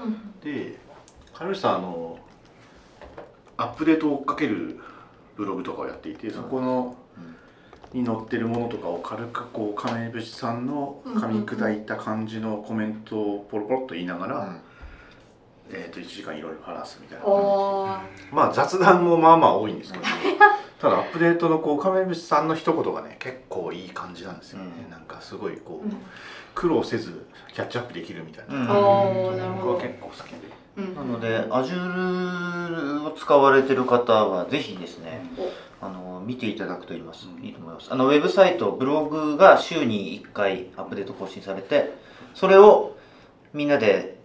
[0.42, 0.78] で
[1.34, 2.20] 金内さんあの
[3.58, 4.80] アップデートを追っかける
[5.36, 6.96] ブログとかをやっていてそこの
[7.94, 14.60] に載ってるものとかを軽くこう亀渕さんの噛み砕いた感じのコメントをポロポロっと言いながら、
[15.72, 18.24] えー、と1時間いろいろ話すみたいな感じ。
[18.32, 20.06] まあ雑談もまあまあ多いんですけど
[20.80, 24.92] ただアップデートのこう亀渕さんの一言がね結構いい感じなんですよね、うん。
[24.92, 25.98] なんかすごいこう、うん。
[26.56, 28.70] 苦労せずキャッチアップできるみたいな、うん。
[28.70, 29.74] おーなるほど。
[29.74, 30.38] 僕は結構好きで。
[30.78, 30.96] うん。
[30.96, 35.22] なので Azure を使われてる方はぜひですね
[35.82, 37.28] あの見ていただくといいます。
[37.28, 37.44] うん。
[37.44, 37.92] いいと思います。
[37.92, 41.94] あのウェブサイトブログが週に1回アップデート更新されて
[42.34, 42.96] それを
[43.54, 44.18] みんなで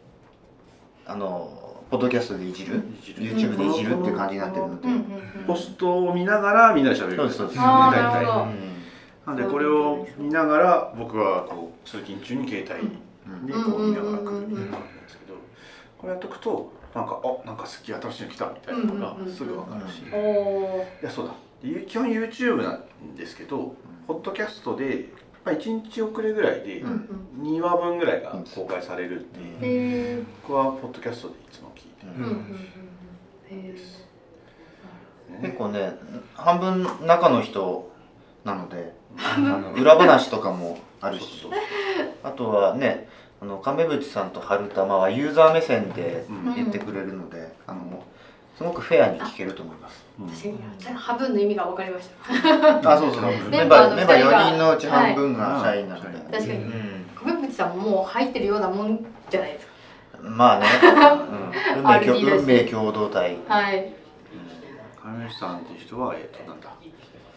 [1.07, 2.83] あのポッドキャストでいじる？
[3.01, 3.23] いじる。
[3.37, 7.47] YouTube でいじるっていう感じになってるので、うんうんうんポストを見ながらみんなで喋るそうですそう。
[7.49, 8.49] ですな。
[9.33, 12.89] んでこれを見ながら僕はこう通勤中に携帯
[13.31, 13.47] うん。
[13.47, 15.35] でこう見ながら来るみたいな感じなんですけど
[15.99, 20.01] これやっとくとなんかあなんか好き新しいの来たみたいなのがすぐ分かるし。
[20.01, 21.35] いやそうだ。
[21.63, 23.75] で基本 YouTube なんですけど
[24.07, 25.11] ポッドキャストで
[25.45, 26.91] まあ1日遅れぐらいでうん
[27.43, 27.53] うん。
[27.59, 30.25] 2話分ぐらいが公開されるっていう。
[30.43, 31.35] 僕はポッドキャストで
[35.43, 35.93] 結構ね
[36.35, 37.91] 半分中の人
[38.45, 41.47] なのであの裏話とかもあるし。
[42.23, 43.07] あとはね
[43.41, 46.55] あの亀渕さんと春玉はユーザー目線でうん。
[46.55, 48.03] 言ってくれるので、あの
[48.57, 50.05] すごくフェアに聞けると思います。
[50.19, 50.29] うん。
[50.29, 50.43] 確
[50.85, 50.97] かに。
[50.97, 52.93] 半分の意味が分かりました。
[52.95, 53.23] あそうそう。
[53.23, 54.41] メメンンバーメンバー二人が。
[54.45, 56.55] 4人のうち半分が社員なので、はい確かに。
[56.55, 57.07] うん。
[57.41, 59.73] 米渕さんももう入ってるようなもんじゃないですか
[60.31, 60.67] まあね、
[61.77, 63.37] うん、運命共同体。
[63.47, 63.93] はい。
[65.03, 66.75] 亀吉さんっていう人はえっ、となんだ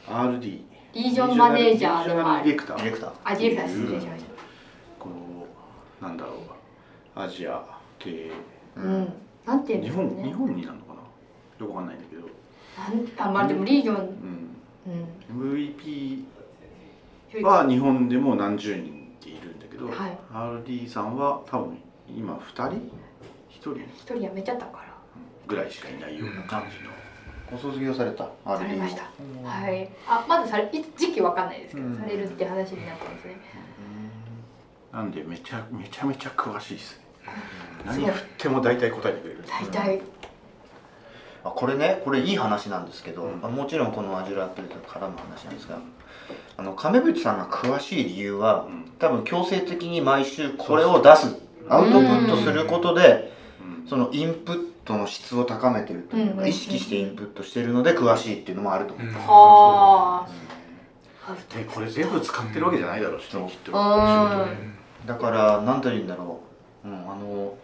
[0.07, 0.61] ？RD
[0.93, 2.45] リージョンマネージャーでもある。
[2.45, 3.11] ディレクターディレクター。
[3.25, 4.23] あディレクター失礼しまし
[4.97, 5.09] こ
[6.01, 7.61] うなんだろうアジア
[7.99, 8.31] 系
[8.73, 9.13] たうん。
[9.45, 10.09] なんていうんで日すかね。
[10.15, 11.65] 本日本になるのかな？
[11.65, 12.21] よくわかんないんだけど、
[13.21, 13.95] なんあまあでもリージョン。
[13.97, 14.55] うん、
[15.35, 15.53] うん。
[15.53, 16.23] MVP
[17.43, 20.17] は日本でも何十人っているんだけど、はい。
[20.33, 21.77] RD さんは多分
[22.10, 22.80] 今2人？1
[23.60, 23.74] 人？
[23.95, 24.88] 一人辞めちゃったから。
[25.47, 26.91] ぐらいしかいないような感じの、
[27.49, 28.30] ご卒業された？
[28.45, 29.10] されました。
[29.20, 29.89] うんはい。
[30.08, 31.97] あまだされ時期わかんないですけど、うん。
[31.97, 33.38] されるって話になってますね。
[34.91, 37.05] なんでめちゃめちゃめちゃ詳しいですね。
[37.86, 40.01] 何振っても大体答えてくれる大体。
[41.43, 43.39] あこれねこれいい話なんですけど、うん。
[43.43, 45.80] あもちろんこのアジュラアプリと絡む話なんですが
[46.58, 48.91] あの亀渕さんが詳しい理由はうん。
[48.99, 51.36] 多分強制的に毎週これを出す
[51.70, 53.88] アウトプットすることでうん。
[53.88, 60.47] そのインプットの質を高めてるといううんか意識してインプットしてるので詳しいっていうのもあると思う、はあ。
[61.55, 63.78] でこれ全部使ってるわけじゃないだろうしねきっとうん。
[65.05, 66.41] だから何と言うんだろ
[66.86, 67.57] う、うん、あの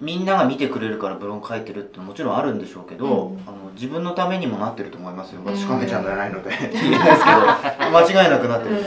[0.00, 3.38] みんなが見てくれるからブログ書いてるってもちろんあるんでしょうけど、うん。
[3.46, 5.42] あの自分のためにもなってると思いますよ。
[5.44, 5.68] 私うん。
[5.68, 6.50] 亀ちゃんじゃないので。
[6.72, 8.82] 言えないですけど間違いなくなってる、うん。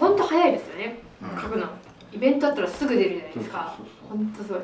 [0.00, 0.98] 本当早いですよね。
[1.22, 1.40] うん。
[1.40, 1.66] 書くの。
[1.66, 1.68] イ
[2.22, 3.74] ベントあったらすぐ出るじゃないですか。
[3.76, 4.62] そうそうそう本当すごい。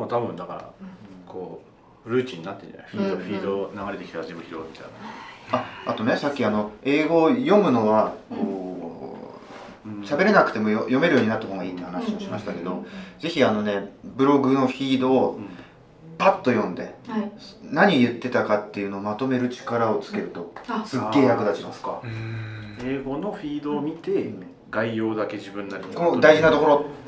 [0.00, 0.70] もう多分だから
[1.26, 1.60] こ
[2.06, 2.88] うルーチンになってるんじゃない？
[2.88, 3.62] フィード、うん。
[3.62, 5.58] うんフィード流れてきたら全部拾うみたいな。
[5.58, 9.40] ああとねさっきあの英語を読むのはこ
[9.84, 12.86] う喋れなくてもよ読めるようになった方がいいって話をしましたけど、うん。
[13.18, 15.48] ぜひあのねブログのフィードをうん。
[16.18, 17.32] パッと読んではい。
[17.64, 20.84] 何言ってたかっていうのをまとめる力をつけるとあ。
[20.86, 21.82] すっげえ役立ちます。
[21.82, 22.00] か。
[22.04, 22.76] うん。
[22.84, 24.30] 英語のフィードを見て
[24.72, 26.76] 概要だけ自分なりにこの大事なところ。
[26.76, 27.02] う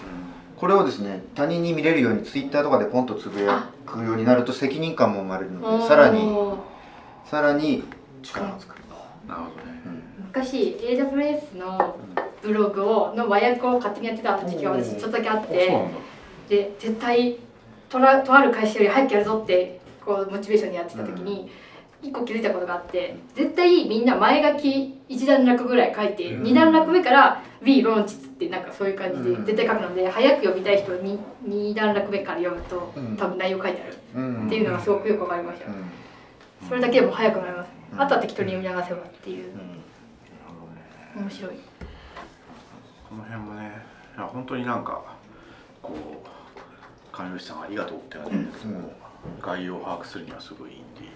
[0.56, 6.32] これをですね他人に見れるようにツイッターとかでポンとつぶやくようになると責任感も生まれるのでさらに
[7.26, 7.82] さらに
[8.22, 9.62] 力がつく、んなるほどね。
[9.86, 10.02] うん。
[10.26, 11.98] 昔 AWS の
[12.42, 15.88] ブログをの和訳を勝手にやってた時期が私ちょっとだけあって
[16.48, 17.38] で絶対
[17.88, 21.50] とらとある会社より早くやるぞってこうモチベーションでやってた時に、
[22.04, 26.42] 一個気づいたことがあって絶対みんな前書き1段落ぐらい書いて、うん。
[26.42, 29.44] 2段落目から「We launch」ってなんかそういう感じうん。
[29.44, 33.16] で絶対書くので、早く読みたい人に2段落目から読むと、うん。
[33.16, 33.96] 多分内容書いてある。
[34.14, 34.46] うん。
[34.46, 35.84] っていうのがすごくよくわかりました、うん。
[36.68, 38.00] それだけでも早くなります、うん。
[38.00, 39.52] あとは適当に読み流せばっていう。
[41.16, 41.52] 面白い。
[43.08, 43.72] この辺もね
[44.16, 45.02] いや本当になんか
[45.80, 46.28] こう
[47.12, 48.50] 金吉さんありがとうって感じなん。
[48.52, 48.90] だけど、うん
[49.40, 51.08] 概要を把握するにはすごいいいんで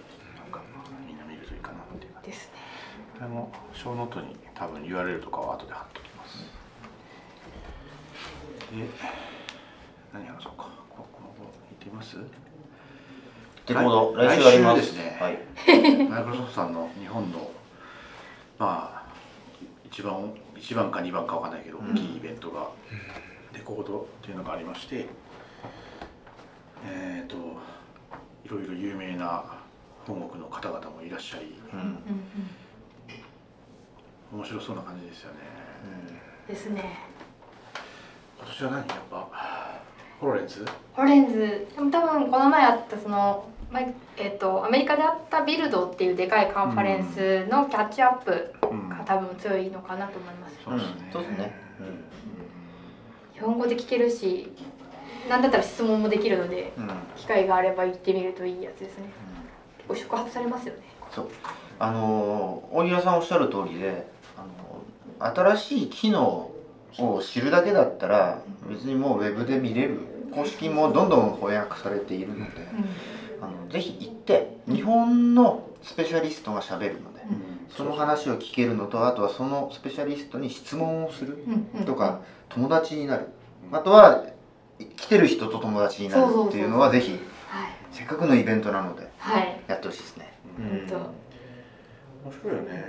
[2.22, 2.52] ですね。
[3.14, 6.38] これも小ノートに多分 URL とかは後で貼っときます。
[8.72, 8.86] で
[10.12, 10.68] 何話そうか。
[10.90, 12.16] こここ行ってみます？
[12.16, 12.20] っ
[13.66, 15.18] てこと来週ありですね。
[15.20, 15.38] はい。
[16.08, 17.50] マイクロソフトさんの日本の
[18.58, 19.12] まあ
[19.84, 21.90] 一番一番か二番かわかんないけどうん。
[21.92, 22.68] 大きいイベントが
[23.52, 25.06] レコードっていうのがありまして
[26.86, 27.36] えっ、と
[28.44, 29.57] いろいろ有名な
[30.08, 31.80] 本国の方々もいらっしゃりうん。
[31.80, 31.98] うん
[34.30, 35.38] 面白そうな感じですよね。
[36.48, 36.54] うん。
[36.54, 36.98] ですね。
[38.38, 39.28] 今年は何やっぱ
[40.20, 40.66] ホロレンズ？
[40.92, 41.66] ホレンズ。
[41.74, 43.80] でも多分この前あったその、ま
[44.18, 48.88] えっとアメリカであったビルドっていうでかいカンファレンスのキャッチアップうん。
[48.90, 50.58] が多分強いのかなと思います。
[50.66, 51.10] うんそうですね。
[51.10, 51.52] そうですね。
[53.32, 54.52] 日本語で聞けるし
[55.30, 56.72] なんだったら質問もできるので
[57.16, 59.04] 機会があれば行ってみるといいやつですね。
[59.04, 59.27] 結
[59.88, 60.80] 構触発されますよね。
[61.14, 61.28] そう。
[61.78, 66.50] あのー大平さんおっしゃる通りで、あのー新しい機能
[66.98, 70.00] を知るだけだったら別にもうウェブで見れる
[70.32, 72.50] 公式もどんどん翻訳されているので
[73.40, 77.20] あのぜひ行って日本のスペシャリストがしゃべるので
[77.76, 83.28] その話を聞けるのとあとはそのスペシャリストに質問をするうんうんとか友達になる。
[83.72, 84.24] あとは
[84.96, 87.20] 来てる人と友達になるっていうのはぜひはい。
[87.90, 89.60] せっかくのイベントなのではい。
[89.66, 90.32] やってほしいですね。
[90.58, 90.68] うん。
[90.68, 90.96] 本当。
[92.28, 92.84] 面白いよね。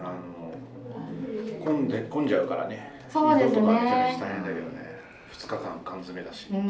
[0.00, 3.00] あの混んで混んじゃうからね。
[3.08, 3.66] そうですね。
[3.66, 5.00] 大変だけどね。
[5.32, 6.68] 2日間缶詰だし、うん。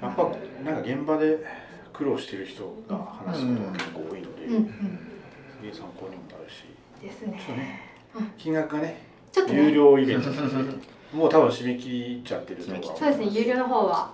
[0.00, 0.30] やっぱ
[0.64, 1.38] なんか現場で
[1.92, 4.66] 苦労してる人が話すことが結構多いので、うんうん。
[5.58, 6.64] すげえ参考にもなるし。
[7.02, 7.32] ですね。
[7.56, 7.90] ね
[8.36, 9.02] 金額がね
[9.32, 10.28] ちょっと有ね料イベント。
[11.12, 13.26] もう多分締め切っちゃってるそうですね。
[13.30, 14.12] 有料の方は。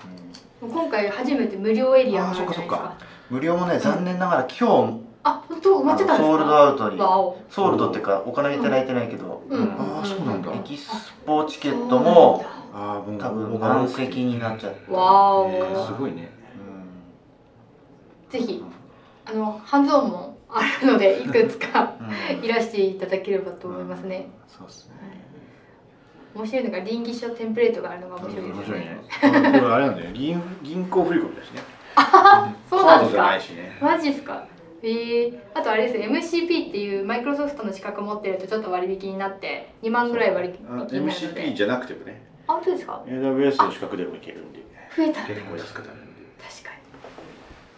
[0.61, 5.81] 今回初めて無料エリアがあるじゃないですあそっかそか無料もね残念ながら今日あ本当？
[5.81, 6.27] 埋まってたんですか？
[6.29, 6.99] ソールドアウトに。
[6.99, 9.61] ソールドっていうかお金いただいてないけど、うん。
[9.61, 9.71] うん。
[9.73, 10.53] ああそうなんだ。
[10.53, 10.91] エキス
[11.27, 16.31] ポチケットもああもう多分満席になっちゃって、わお、えーすごいね。
[18.31, 18.65] ぜひ。
[19.25, 22.45] あのハンズオンもあるのでいくつかうん。
[22.45, 24.95] いらしていただければと思いますね、そうですね。
[26.37, 28.87] 面白いのが臨機書テンプレートがあるのが面白いです面白いね。
[28.87, 29.01] ね
[29.61, 31.61] これあれなんだよ銀銀行振り込みだしね
[32.69, 33.37] そうなんですか？
[33.37, 33.77] いしね。
[33.81, 34.47] マジっすか？
[34.83, 42.23] えー、あとあれですね MCP っていうマイクロソフトの資格持ってるとちょっと割引になって2万ぐらい割引になあるので MCP じゃなくてもね。
[42.47, 44.61] あ本当ですか？AWS の資格でもいけるんで。
[44.97, 46.23] 増えた結構安くなるんで。
[46.39, 46.71] 確か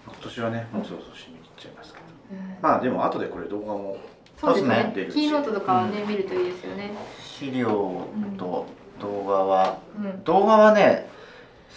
[0.07, 2.05] 今年はねもうそろそろ締め切っちゃいますけど。
[2.37, 2.57] に、うん。
[2.61, 3.97] まあでも後でこれ動画も
[4.37, 4.93] そうですね。
[4.95, 6.93] キーノートとかはね、見るといいですよね。
[7.21, 8.07] 資料
[8.37, 8.67] と
[9.01, 10.25] 動画はうん。
[10.25, 11.09] 動画はね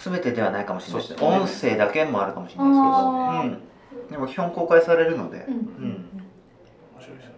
[0.04, 1.24] 全てではないかもしれないです。
[1.24, 5.54] 音声だけもあるかもしれないですけど、うん、でも基本公開されるので、うん。
[5.54, 6.08] うん
[6.94, 7.36] 面白いですよね。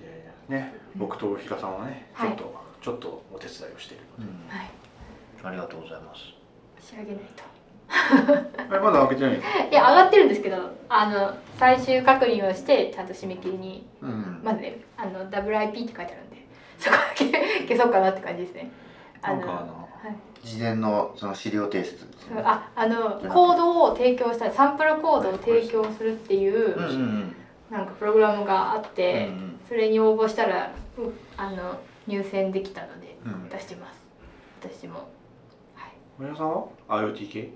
[0.00, 0.66] いやいや。
[0.66, 2.30] ね僕と比嘉さんはねちはい。
[2.30, 4.24] ょっと、ちょっとお手伝いをしているうん。
[4.48, 4.70] はい。
[5.44, 6.20] ありがとうございます。
[6.80, 7.44] 仕上げないと。
[8.76, 9.70] えまだ開けてないの？
[9.70, 10.56] いや上がってるんですけど
[10.90, 14.40] あの最終確認をしてちゃんと締め切りにうん。
[14.44, 16.46] まずねあの WIP って書いてあるんで
[16.78, 17.30] そこだけ
[17.68, 18.70] 消そうかなって感じですね。
[19.22, 19.87] あのなんかあのはい
[20.44, 22.42] 事前のその資料提出ですね。
[22.44, 27.36] ああのコードを提供したいサンプルコードを提供するっていう、うんうん
[27.70, 29.28] なんかプログラムがあっうんて、
[29.68, 34.00] それに応募したらうあの入選できたのでうん出してます。
[34.62, 35.06] 私も、
[35.74, 37.50] はい、村さんは？IoT 系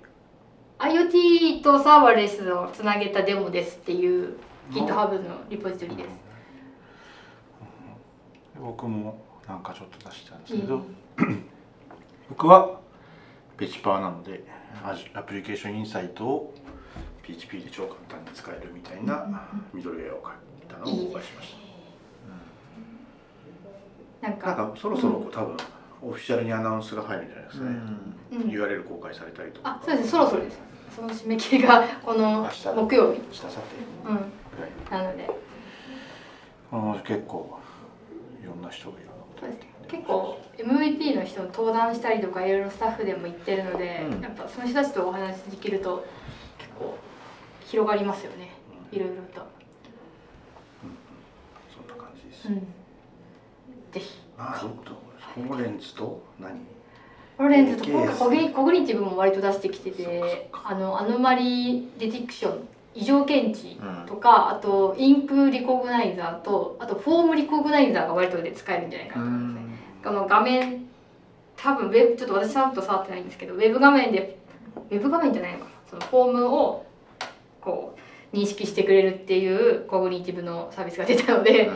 [0.78, 4.37] ？IoT とサーバーレスをつなげたデモですっていう
[4.70, 6.09] GitHub のリポジトリです、
[8.61, 9.18] 僕も
[9.49, 11.45] なんかちょっと出したんですけど、うん
[12.33, 12.80] 僕は
[13.59, 14.43] ペチパーなので
[15.12, 16.55] アプリケーションインサイトを
[17.22, 20.30] PHP で超簡単に使えるみたいなミドルウェアを書
[20.64, 21.57] いたのを公開しまし
[24.22, 25.57] なんたなんかかそろそろ多分
[26.01, 27.70] オフィシャルにアナウンスが入るんじゃないですかね、
[28.33, 28.41] うん。
[28.49, 29.78] URL 公開されたりとか。
[29.78, 30.11] あそうです。
[30.11, 30.59] そろそろです。
[30.97, 33.20] その締め切りがこの木曜日。
[33.20, 33.57] 明日さて
[34.09, 34.33] うん。
[34.91, 35.30] なので。
[36.72, 37.59] あの結構
[38.43, 39.09] いろんな人がいる
[39.39, 44.20] そうですね結構 MVP の人も登壇したりとかいろいろスタッフでも言ってるので、うん。
[44.20, 46.07] やっぱその人たちとお話しできると
[46.59, 46.97] 結構
[47.66, 48.51] 広がりますよね。
[48.91, 49.47] いろいろと、
[51.74, 52.55] そんな感じです、うん、
[53.93, 54.18] ぜひ。
[54.37, 54.93] あちょっと
[55.35, 56.61] ホーレンズと何？
[57.39, 69.72] ロレンズと今回コグニコグニティブも割と出してきてそてあのアノマリディティクション異常検知とか、あとインクリコグナイザーとあとフォームリコグナイザーが割とで使えるんじゃないかなと思いますね
[70.03, 70.86] この画面
[71.57, 74.38] 多分ウェブちょっと私ちゃんと触ってないんですけどウェブ画面で
[74.90, 75.70] ウェブ画面じゃないのかな？
[75.88, 76.86] そのフォームを
[77.61, 77.96] こ
[78.32, 81.70] う認識してくれるっていうコグニティブのサービスが出たので、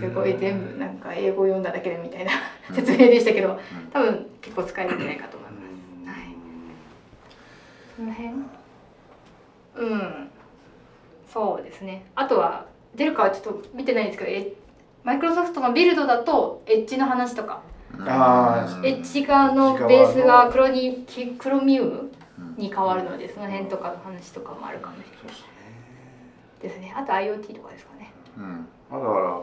[0.00, 2.32] すごい全部なんか英語読んだだけでみたいな
[2.74, 3.60] 説明でしたけど
[3.92, 6.18] 多分結構使えるんじゃないかと思います。
[6.18, 6.34] はい。
[7.94, 8.32] その辺？
[9.76, 10.28] うん。
[11.30, 12.06] そうですね。
[12.14, 12.64] あとは
[12.96, 14.54] 出るかはちょっと見てないんですけどえ
[15.04, 17.62] マイクロソフトのビルドだとエッジの話とか
[18.00, 19.74] あッジ側の？
[19.88, 22.10] ベースがクロニキクロミウム
[22.56, 25.36] に変わるのでその辺とかの話とかもあるかもしれない。
[26.62, 26.92] ですね。
[26.96, 28.12] あと IoT とかですかね。
[28.36, 29.40] うんあだから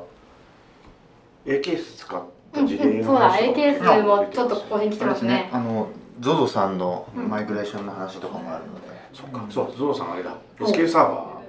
[1.45, 2.23] A ケース使っ
[2.53, 5.89] うん、た事例うん、そうだ A ケースもあちょっとここに来てあれですねますねあの
[6.21, 8.81] ZOZO さんのマイグレーションの話とかもあるので、
[9.13, 10.37] そっかそうゾウさんあれだ。
[10.59, 11.41] SQL サーバ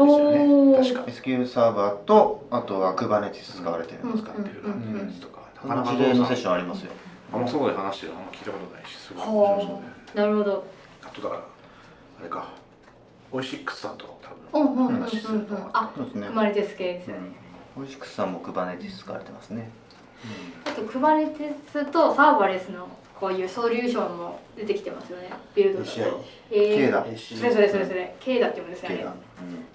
[0.00, 0.08] うん。
[0.08, 1.04] おーーですよね。
[1.04, 1.20] 確か。
[1.22, 5.12] SQL サーバーとあとは Kubernetes 使われてるんですか、うんってるなうんうん。
[5.20, 6.92] とかこの事例のセッションありますよ。
[7.32, 8.12] あんまそこで話してる。
[8.14, 9.26] のあんま聞いたことないしすごい。
[9.26, 9.76] 面白そう。
[9.76, 9.82] ね
[10.14, 10.64] なるほど。
[11.04, 11.40] あとだから
[12.20, 12.48] あれか。
[13.30, 14.18] オイシックスさんと
[14.52, 15.02] 多分うんうんうんうんうん。
[15.02, 16.26] 話するとあそうですね。
[16.28, 17.22] 生まれてす系ですよね
[17.78, 19.70] オイシックスさんも Kubernetes 使われてますね。
[20.64, 22.88] あと Kubernetes とサーバーレスの
[23.20, 25.30] こういうソリューションも出てきてますよね。
[25.54, 26.04] ビルドだと ACI
[26.50, 26.76] えー。
[26.76, 28.16] K だそれそれそれそれ。
[28.20, 29.04] K だって言うんですよね。
[29.04, 29.12] だ、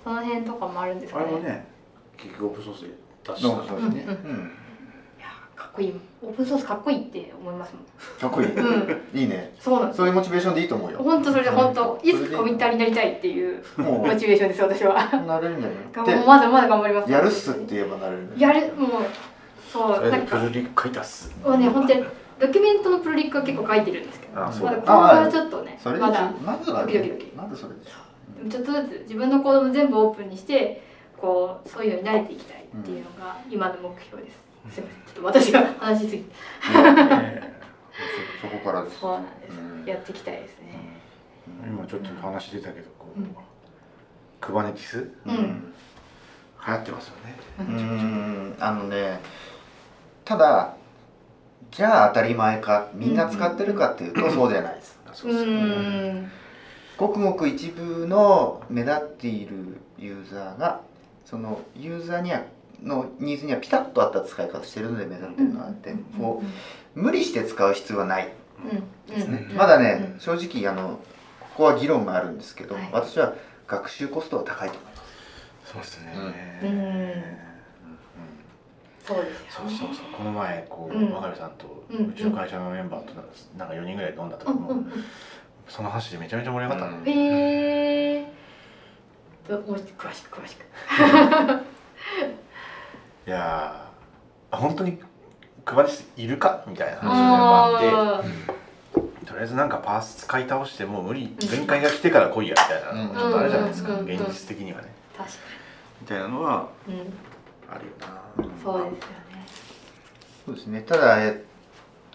[0.04, 1.26] その辺とかもあるんですかね。
[1.26, 1.68] あれもね
[2.18, 2.88] 結局オープンソースで
[3.24, 3.48] 出した。
[3.68, 4.18] そうですね、
[5.74, 5.94] こいい。
[6.22, 7.84] オープンソースかっこいいって思いますもん。
[8.20, 9.20] かっこいい、うん。
[9.20, 9.54] いいね。
[9.60, 9.98] そうなんです。
[9.98, 11.00] そういうモチベーションでいいと思うよ。
[11.00, 12.10] 本当それで本当うん。
[12.10, 15.10] いつかコミッターになりたいっていうもモチベーションです私は。
[15.14, 15.70] うなれるんじゃ
[16.04, 16.16] がない？
[16.18, 17.08] もうまだまだ頑張ります。
[17.08, 18.90] でやるっすって言えばなれるやるもう
[19.72, 21.34] そそうれなんかでプルリック書いたっす。
[21.44, 22.04] もうね本当に
[22.40, 24.66] ドキュメントのプロリックは結構書いてるんですけどあそう。
[24.66, 26.32] まだコードはちょっとねまだ。
[26.44, 27.26] まずはドキドキドキ。
[27.36, 28.50] まずそれでしょ。
[28.50, 30.84] ちょっとずつ自分のコードも全部オープンにして
[31.18, 34.38] こうそういうのに慣れていきたいっていうのが今の目標です、
[34.72, 35.04] すみません。
[35.06, 36.32] ちょっと私が話しすぎて。
[36.76, 37.54] ええ
[38.42, 39.00] そこからです。
[39.00, 39.86] そうなんです、うん。
[39.86, 41.00] やっていきたいですね。
[41.66, 43.36] 今ちょっと話出たけどこう、うん。
[44.42, 45.10] クバネティス？
[45.26, 45.74] うん。
[46.66, 47.36] 流行ってますよね。
[47.60, 48.56] うーん。
[48.60, 49.20] あのね
[50.26, 50.76] ただ
[51.72, 55.00] じゃあ当たり前かみんな使ってるかっていうとそうじゃないです。
[55.14, 56.12] そううですよね。
[56.22, 56.32] ん。
[56.98, 60.82] ごくごく一部の目立っているユーザーが
[61.26, 62.42] そのユーザーには
[62.84, 66.44] のニーズにはピタッと合った使い方してるので目立ってるのがあってこ
[66.96, 68.34] う無理して使う必要はない。
[68.64, 69.48] うんですね。
[69.50, 69.56] うん。
[69.58, 71.00] まだね正直あの
[71.40, 72.90] ここは議論があるんですけどはい。
[72.92, 73.36] 私は
[73.68, 75.72] 学習コストは高いと思います。
[75.72, 76.14] そうですね、
[76.62, 76.70] うん。
[76.70, 77.44] うん。
[79.04, 80.06] そうですそうそうそう。
[80.16, 81.10] この前こう、うん。
[81.10, 81.52] 真壁さん。
[81.52, 83.14] とうちの会社のメンバーと
[83.58, 84.84] なんか4人ぐらい飲んだ時も、
[85.68, 87.08] その話でめちゃめちゃ盛り上がったの、うん。
[87.08, 88.34] へえ
[89.48, 90.66] どもう詳しく詳しく
[93.26, 95.00] いやー本当に
[95.66, 95.86] 配
[96.18, 96.64] りいるか？
[96.68, 96.98] みたいな。
[97.00, 99.00] 話があって。
[99.00, 101.36] あとりあえずなんかパーツ使い倒してもう無理。
[101.40, 103.04] 限界が来てから来いやみたいな。
[103.08, 104.06] のがちょっとあるじゃないですか、うん。
[104.06, 104.90] 現実的にはね。
[105.16, 105.38] ー確か
[106.02, 107.00] みたいなのはに、うん、
[107.72, 108.22] あるよな。
[108.62, 109.46] そうですよね。
[110.46, 111.44] そうですねただえ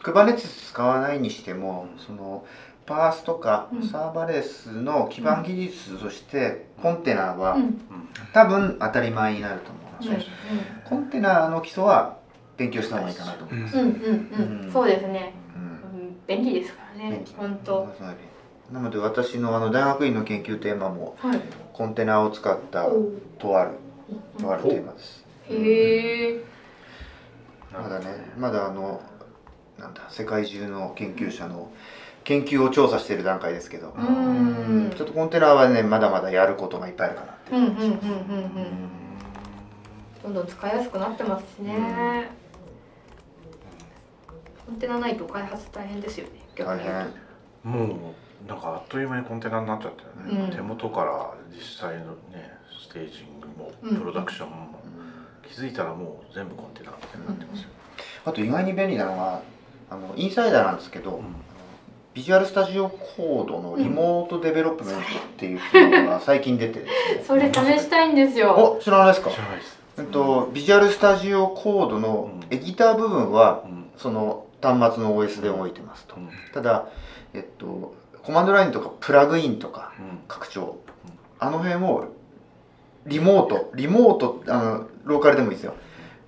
[0.02, 2.44] Kubernetes 使わないにしてもその
[2.84, 3.82] パースとかうん。
[3.82, 7.56] サーバレスの基盤技術としてコンテナは
[8.34, 10.80] 多分当たり前になると思います、うん。
[10.84, 12.18] コンテナの基礎は
[12.56, 13.84] 勉強した方がいいかなと思います、うん。
[13.84, 14.72] うんうん、うん。
[14.72, 15.62] そうですね、うん。
[15.62, 15.66] う
[16.04, 17.24] ん、便利ですからね。
[17.36, 17.88] 本当。
[18.72, 21.40] なので私のあの大学院の研究テーマもはい。
[21.72, 22.86] コンテナを使った
[23.38, 23.70] とある
[24.38, 25.24] とあるテーマです。
[25.48, 26.40] へえ。
[27.72, 29.00] まだねまだあの
[29.78, 31.70] なんだ世界中の研究者の
[32.24, 33.94] 研究を調査している段階ですけど。
[33.96, 34.92] う、ん。
[34.94, 37.92] ちょっとコンテナはねまだまだやることがいっぱいあるかなってうんうんうんうんうん。
[37.92, 38.97] うん
[40.28, 42.30] どんどん使いやすくなってますしね、
[44.66, 46.32] コンテナないと開発大変ですよね。
[46.54, 46.82] 逆に
[47.64, 48.12] も
[48.44, 50.50] うなんかあっという間にコンテナになっちゃったよね、うん。
[50.54, 53.96] 手元から実際のね staging もうん。
[53.96, 54.78] プロダクションも、
[55.48, 57.68] 気づいたらもう全部コンテナみたいになってますよ、
[58.26, 59.40] あと意外に便利なのが
[59.88, 61.34] あの Insider なんですけど、うん。
[62.14, 65.04] Visual Studio Code の Remote Development っ
[65.36, 67.24] ていうのが最近出てですね。
[67.24, 68.76] それ試したいんですよ。
[68.78, 69.30] お知らないですか？
[69.30, 72.44] 知らないです、えっと、 Visual Studio Code のうん。
[72.50, 73.90] エディター部分はうん。
[73.96, 76.14] その端末の OS で動いてますと。
[76.16, 76.30] うん。
[76.54, 76.88] ただ、
[77.34, 80.18] えっと、コマンドラインとかプラグインとかうん。
[80.28, 80.78] 拡張。
[81.40, 82.14] あの辺を
[83.06, 85.74] リモートリモートあのローカルでもいいですよ。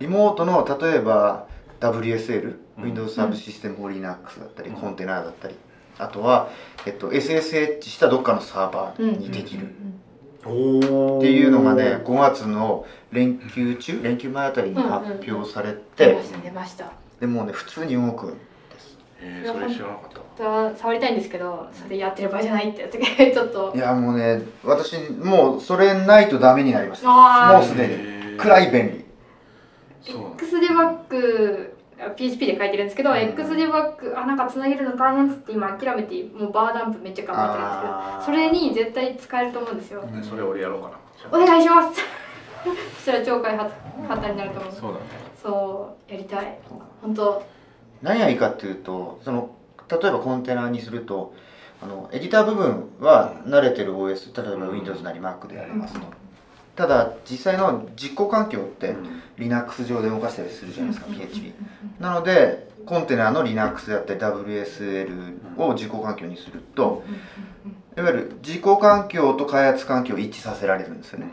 [0.00, 1.46] リモートの例えば
[1.80, 4.76] WSL、うん Windows サーブシステム for Linux だったり、うん。
[4.76, 5.54] コンテナだったり。
[5.98, 6.48] あとは、
[6.86, 9.74] えっと、SSH したどっかのサーバーにできる、
[10.09, 10.09] お
[10.40, 16.92] っていうのがね5月の連休中連休前あたりに発表されて、出ました出ました。
[17.20, 18.34] でもうね普通に動くんで
[18.78, 18.98] す。
[19.20, 20.78] えー、それ知らなかった。
[20.78, 23.72] 触りたいんですけどそれやってる場合じゃないってやつがちょっと。
[23.76, 27.52] いやもうね私もうそれないとダメになりました。
[27.52, 27.92] もうすでに。
[27.92, 28.38] へー。
[28.38, 29.04] くらい便利。
[30.02, 31.76] X デバッグ
[32.16, 37.86] PHP で書いてるんですけど、うん X デバッグあなんかつなげるの大変っつって今諦めてもうバーダンプめっちゃ頑張ってるんですけ
[38.18, 40.24] どそれに絶対使えると思うんですよ、うん。
[40.24, 41.38] それ俺やろうかな。
[41.38, 42.00] お願いします。
[42.96, 43.74] そしたら超開発
[44.08, 44.72] 簡単になると思う。
[44.72, 44.98] そうだ。
[44.98, 45.04] ね
[45.42, 46.58] そうやりたい。
[47.02, 47.42] 本当。
[48.02, 49.50] 何がいいかっていうとその
[49.88, 51.34] 例えばコンテナにすると
[51.82, 56.00] あのエディター部分は慣れてる OS 例えば Windows なり Mac でやりますと。
[56.76, 61.52] ただ実際の実行環境ってうん Linux 上で動かしたりするじゃないですかうん PHP
[61.98, 67.02] なのでコンテナの Linux であったり WSL を実行環境にすると
[67.96, 71.26] いわゆる実行環境と開発環境を一致させられるんですよね。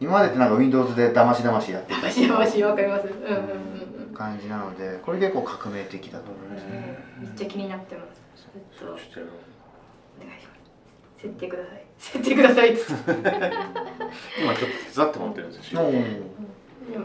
[0.00, 2.02] 今までってなんか Windows でだましだましやってた。
[2.02, 3.06] マジマジわかります。
[3.06, 4.14] うんうんうんうん。
[4.14, 6.66] 感じなのでこれ結構革命的だと思います
[7.20, 8.20] めっちゃ気になってます。
[8.78, 8.90] ちょっと。
[10.20, 10.58] お願いします
[11.22, 15.82] 設定ください設定くださいっつって今ちょっと手伝ってもらってるんですよ。
[15.82, 16.37] うん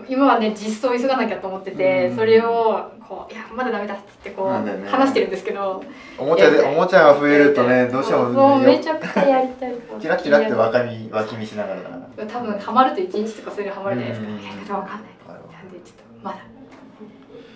[0.08, 2.16] 今はね実装急がなきゃと思ってて、うん。
[2.16, 4.90] それをこういやまだダメだっつってこう、ね。
[4.90, 5.84] 話してるんですけど。
[6.18, 12.26] おもちゃでおもちゃが増えるとねどうしてもそうめよちゃくちゃやりたいチラッチラって脇見脇見しながらだから。
[12.26, 14.44] 多分ハマると1日とかそういうのハマるじゃないですか、うん。
[14.44, 16.38] やり方わかんないなんでちょっとまだ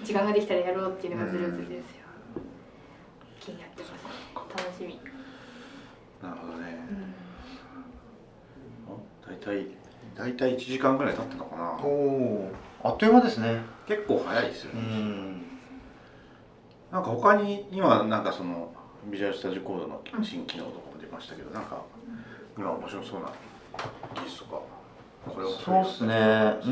[0.03, 1.81] 時間ができたらやろうっていうのがずるずるですよ、
[3.39, 3.93] 気になってます
[4.63, 4.99] 楽しみ、
[6.23, 6.79] なるほどね。
[6.89, 7.13] うん。
[9.27, 9.67] 大体
[10.17, 11.63] 大体1時間ぐらい経ったのかな。
[11.83, 12.51] おお
[12.83, 13.61] あっという間ですね。
[13.87, 15.41] 結構早いですようね、ん。
[16.91, 18.71] なんか他に今なんかその
[19.05, 21.81] ビジュアルスタジオコードの新機能とかも出ましたけどなんか
[22.57, 23.31] 今面白そうな
[24.15, 24.61] 技術とか
[25.27, 26.15] これをそうっすね。
[26.15, 26.71] うー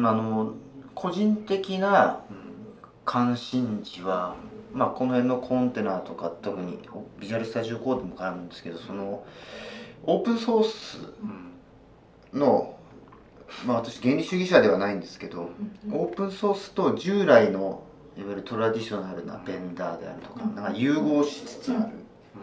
[0.00, 0.54] んあの
[0.94, 2.36] 個人的なうん
[3.04, 4.34] 関心事は
[4.72, 6.80] まあ、この辺のコンテナとか特に
[7.20, 9.24] ビジュアルスタジオコードも絡むんですけどその
[10.02, 10.98] オープンソース
[12.34, 12.76] の、
[13.66, 15.50] まあ、私原理主義者ではないんですけど
[15.92, 17.82] オープンソースと従来の
[18.16, 21.92] いわゆるトラディショナルなベンダーであるとかなんか融合しつつある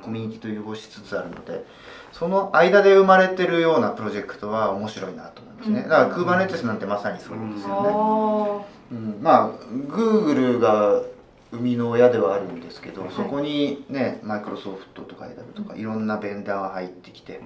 [0.01, 1.65] コミュニティと融合しつつあるので
[2.11, 5.81] その間で生まれてるようなプロジェクトは面白いなと思いますね。
[5.83, 11.01] だから Kubernetes なんてまさにそうですよね、うん、まあ Google が
[11.51, 17.41] 生みの親ではあるんですけど、はい、そこにねマイクロソフトとか AW とかいろんなベンダーが入ってきて、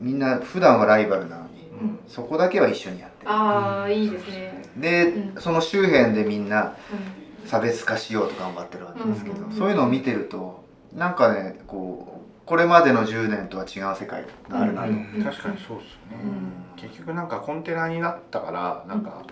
[0.00, 3.30] みんな普段はライバルなのに、うん、そこだけは一緒にやってる。
[3.30, 4.62] ああいいですね。
[4.76, 6.74] で、うん、その周辺でみんな
[7.46, 14.88] 差別化しようと頑張ってるわけですけど、そういうのを見てるとなんかねこうこれまでの10年とは違う世界があるなと、
[15.22, 16.18] 確かにそうですね、
[16.76, 19.24] 結局なんかコンテナになったからなんか、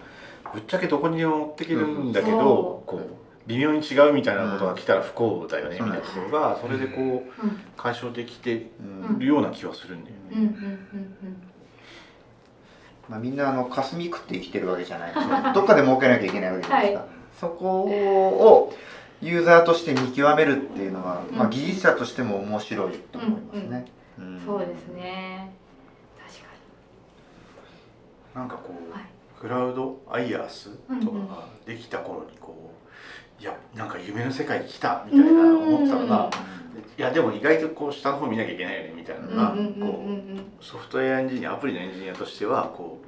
[0.53, 8.71] ぶっちゃけどこにでも持ってけるんだけど、こう微妙に違うみたいなことが来たら不幸だよね、みたいなところがそれでこう解消できて
[9.19, 10.53] るような気はするんだよね。
[13.09, 17.09] まあ、みんなあの霞食って生きてるわけじゃないですかどっかで儲けなきゃいけないわけじゃないですか、はい、
[17.41, 18.75] そこを
[19.23, 23.87] ユーザーとして見極めるっていうのは、まあ、技術者としても面白いと思いますね、
[24.45, 25.55] そうですね。
[26.19, 26.47] 確か
[28.35, 28.41] に。
[28.41, 29.07] なんかこう、はい。
[29.41, 30.71] クラウドアイアース
[31.03, 32.78] とかができた頃にこう
[33.41, 36.31] いやなんか夢の世界に来たみたいな思ってたのが
[36.97, 39.51] いやでも意外とこう下の方見なきゃいけないよねみたいなのが
[39.87, 40.03] こ
[40.61, 43.07] うソフトウェアエンジニアアプリのエンジニアとしてはこう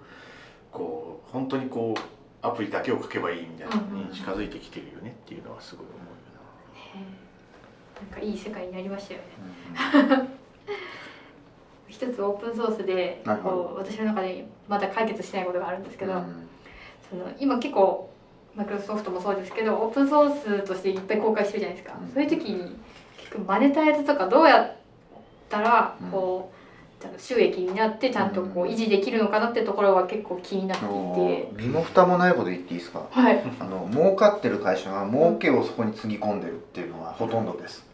[0.71, 2.01] こう本当にこう
[2.47, 6.05] アプリだけを書けばいいみたいなのに近づいてきてるよねっていうのはすごい思うよ
[6.95, 8.11] な。
[8.11, 10.29] なんかいい世界になりましたよね。
[11.89, 16.15] 一つオープンソースでこう私の中でまだ解決してないことがあるんですけど、
[17.11, 18.10] その今結構
[18.57, 22.77] マイクロソフトもそうですけどオープンソースとしていっぱい公開してるじゃないですか、そういう時に
[23.19, 24.77] 結構マネタイズとかどうやっ
[25.49, 26.61] たらこう、
[27.19, 31.63] 収益になってちゃんとこう維持できるのかなってところは結構気になっていて。
[31.63, 33.07] 身も蓋もないこと言っていいですか？
[33.11, 33.43] はい。
[33.59, 37.87] あの儲かってる会社が儲けをそこにつぎ込んでるっていうのはほとんどです、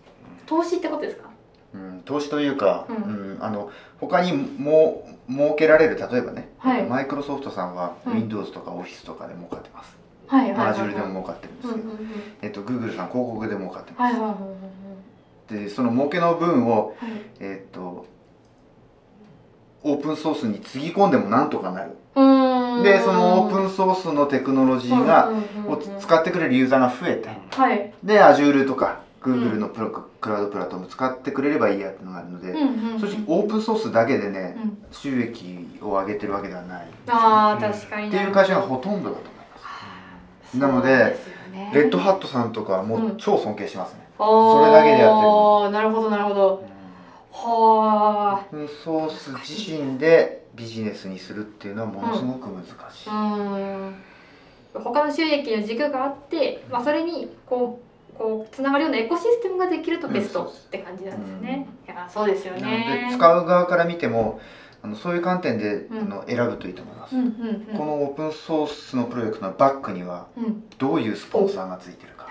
[0.47, 1.31] 投資ってことですか？
[1.75, 2.99] うん、投資というか、うん、う
[3.39, 7.77] ん、あの他にも儲けられる例えばね、はい、マイクロソフトさん。
[7.77, 9.95] は Windows とか Office とかで儲かってます、
[10.27, 12.09] はいはい、Azure でも儲かってるんですけど、うんうんうん、
[12.43, 14.37] えっと、Google さん広告で儲かってます、はいはいは
[15.61, 17.11] い、でその儲けの分を、はい、
[17.41, 18.07] えっと
[19.83, 21.91] オープンソースにつぎ込んでもなんとかなる。
[22.83, 25.31] でそのオープンソースのテクノロジーが、
[25.69, 32.53] を使ってくれるユーザーが増えて、はい、で Azure とか Google のプロ、クラウドプラットフォーム使ってくれればいいやっていうのがあるので、
[33.01, 34.57] 正直オープンソースだけでね、
[34.93, 36.87] 収益を上げてるわけではない。
[37.09, 39.36] あ確かにっていう会社がほとんどだと
[40.59, 41.17] なので
[41.73, 46.65] レッドハットさんとかもう超尊敬しますね、それだけでやってるなるほどなるほど、
[47.33, 48.59] はあオー。
[48.59, 53.95] プンソース自身でビジネスにするっていうのはものすごく難しい、うん。
[54.75, 57.87] 他の収益の軸があって、まあ、それにこう
[58.17, 61.69] こうつながるようなエコシステムができるとベストって感じなんですね。
[61.87, 63.11] いやそうですよね。
[63.13, 64.41] 使う側から見ても
[64.83, 67.15] あのそういう観点で、あの選ぶといいと思います、
[67.77, 70.27] このオープンソースのプロジェクトのバックには
[70.79, 72.29] どういうスポンサーがついてるか、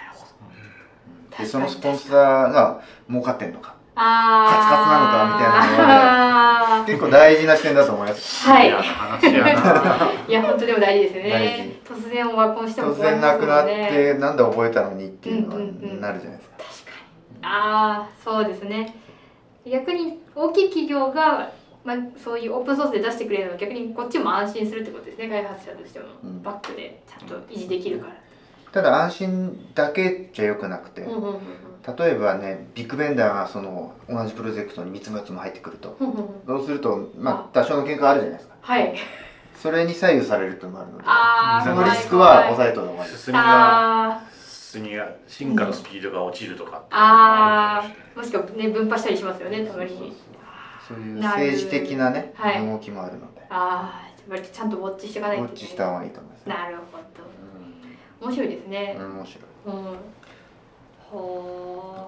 [1.37, 8.45] でそのスポンサーが儲かってんのかカツカツなのかみたいなのは、結構大事な視点だと思います。
[8.45, 8.67] はい。
[8.67, 11.79] いや本当でも大事ですよね。
[11.85, 16.57] 突然オワコンしても突然なくなってなんで覚えたのにっていうのになるじゃないですか。
[16.57, 16.91] 確か
[17.35, 17.39] に。
[17.43, 18.93] ああそうですね。
[19.65, 21.51] 逆に大きい企業が
[21.85, 28.15] まあ、そういうオープンソースで出してくれるのは逆にこっちも安心するってことですね開発者としても、うん、バックでちゃんと維持できるから。
[28.71, 31.39] ただ安心だけじゃよくなくて、うんうんうん
[31.97, 35.95] 例えばねビッグベンダーがその同じプロジェクトに3つも4つも入ってくると
[36.47, 38.55] そうするとまあ多少の喧嘩あるじゃないですか。
[38.59, 38.95] はい。
[39.55, 43.15] それに左右されるというのもあるのでそのリスクは抑えといた方がいい。
[43.15, 44.21] 進みが
[44.71, 47.81] 進みが進化のスピードが落ちるとかあ
[48.15, 50.13] あもしくはね分派したりしますよねたまに
[50.87, 53.41] そういう政治的なね、はい、動きもあるので。
[53.49, 54.05] ああ
[54.39, 56.49] ちゃんとウォッチしていかないとウォッチした方がいいと思います。
[56.49, 56.97] なるほ
[58.19, 59.83] ど、面白いですね、面白い、うん。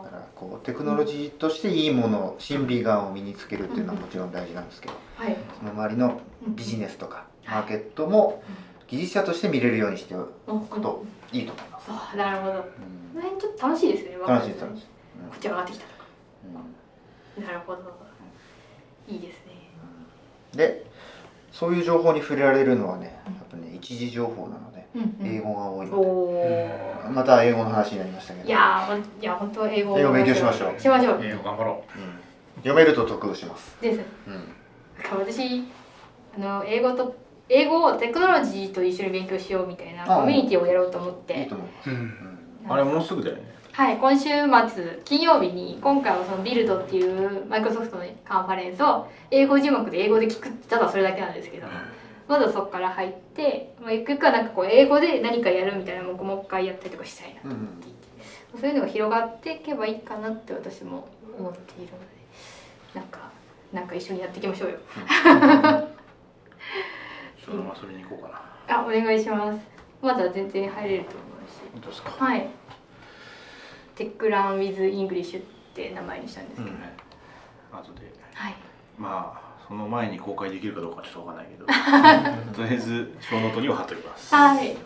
[0.04, 8.42] だからこうテクノロジーとしていいもの審美眼を身につけるっていうのはもちろん大事なんですけど、はい、その周りのビジネスとかマーケットも
[8.88, 11.86] 技術者として見れるようにしておくといいと思います。
[11.90, 14.84] あなるほど、うん、ちょっと楽しいですね楽しい楽しい、
[15.30, 16.06] こっち上がってきたとか、
[17.38, 18.07] うん、なるほど
[19.08, 19.54] いいですね、
[20.56, 20.86] で
[21.52, 25.36] そういう情報に触れられるのはねやっぱね一時情報なのでうんうん。
[25.38, 27.08] 英語が多いおので。
[27.08, 28.48] おまた英語の話になりましたけど。
[28.48, 30.80] いやーほんいや本当英語英語勉強しましょう。
[30.80, 31.20] しましょう。
[31.24, 32.00] 英語頑張ろう。
[32.00, 32.62] ん。
[32.64, 34.02] 読めると得します、です。
[34.28, 34.54] うん。
[35.26, 35.64] 私
[36.36, 37.16] あの英語と
[37.50, 41.40] 英語をテクノロジーと一緒に勉強しようみたいなあコミュニティをやろうと思って。
[41.40, 41.96] いいと思います、うん。
[41.96, 42.02] うん。
[42.04, 42.08] う
[42.70, 44.30] あれもうすぐだよねはい今週
[44.74, 51.68] 末金曜日に今回はそのビルドっていうマイクロソフトのカンファレンスを英語字幕で英語で聞くただそれだけなんですけど
[52.28, 57.68] まずそこから入って、まあ、ゆくゆくはなんかこう英語で何かやるみたいなのももう一回やったりとかしたいなうん。
[58.60, 61.08] そういうのが広がっていけばいいかなって私も
[61.38, 62.06] 思っているので
[62.96, 63.30] なんか
[63.72, 64.78] なんか一緒にやっていきましょうよ。
[67.46, 68.80] ちょっと遊びに行こうかな。
[68.80, 69.60] あお願いします。
[70.02, 71.60] まだ全然入れると思うし。
[71.74, 72.12] 本当ですか？
[72.26, 72.48] はい
[73.98, 75.44] Tech Learn with English っ
[75.74, 76.96] て名前にしたんですけど、ね
[77.72, 78.14] 後で。
[78.34, 78.56] はい。
[78.96, 81.66] まあその前に公開できるかどうかはちょっとわかんないけど。
[82.54, 84.36] とりあえずショーノートには貼っておきます。
[84.36, 84.78] はい。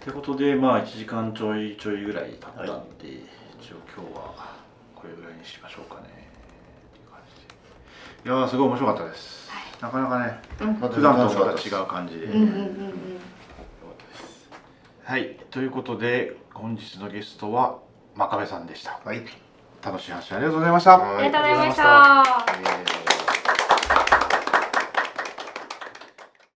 [0.00, 3.08] ということでまあ1時間ちょいちょいぐらい経ったんで、
[3.58, 4.34] 一応今日は
[4.94, 6.30] これぐらいにしましょうかね。
[8.26, 9.62] いやーすごい面白かったです、はい。
[9.80, 10.74] なかなかねうん。
[10.74, 12.94] 普段とまた違う感じで、うんうんうんうん。
[15.04, 15.38] はい。
[15.50, 17.78] ということで本日のゲストは
[18.14, 19.00] 真壁さんでした。
[19.04, 19.22] はい。
[19.84, 22.24] 楽しい話ありがとうございました、はいありがとうございました。
[22.58, 23.43] えー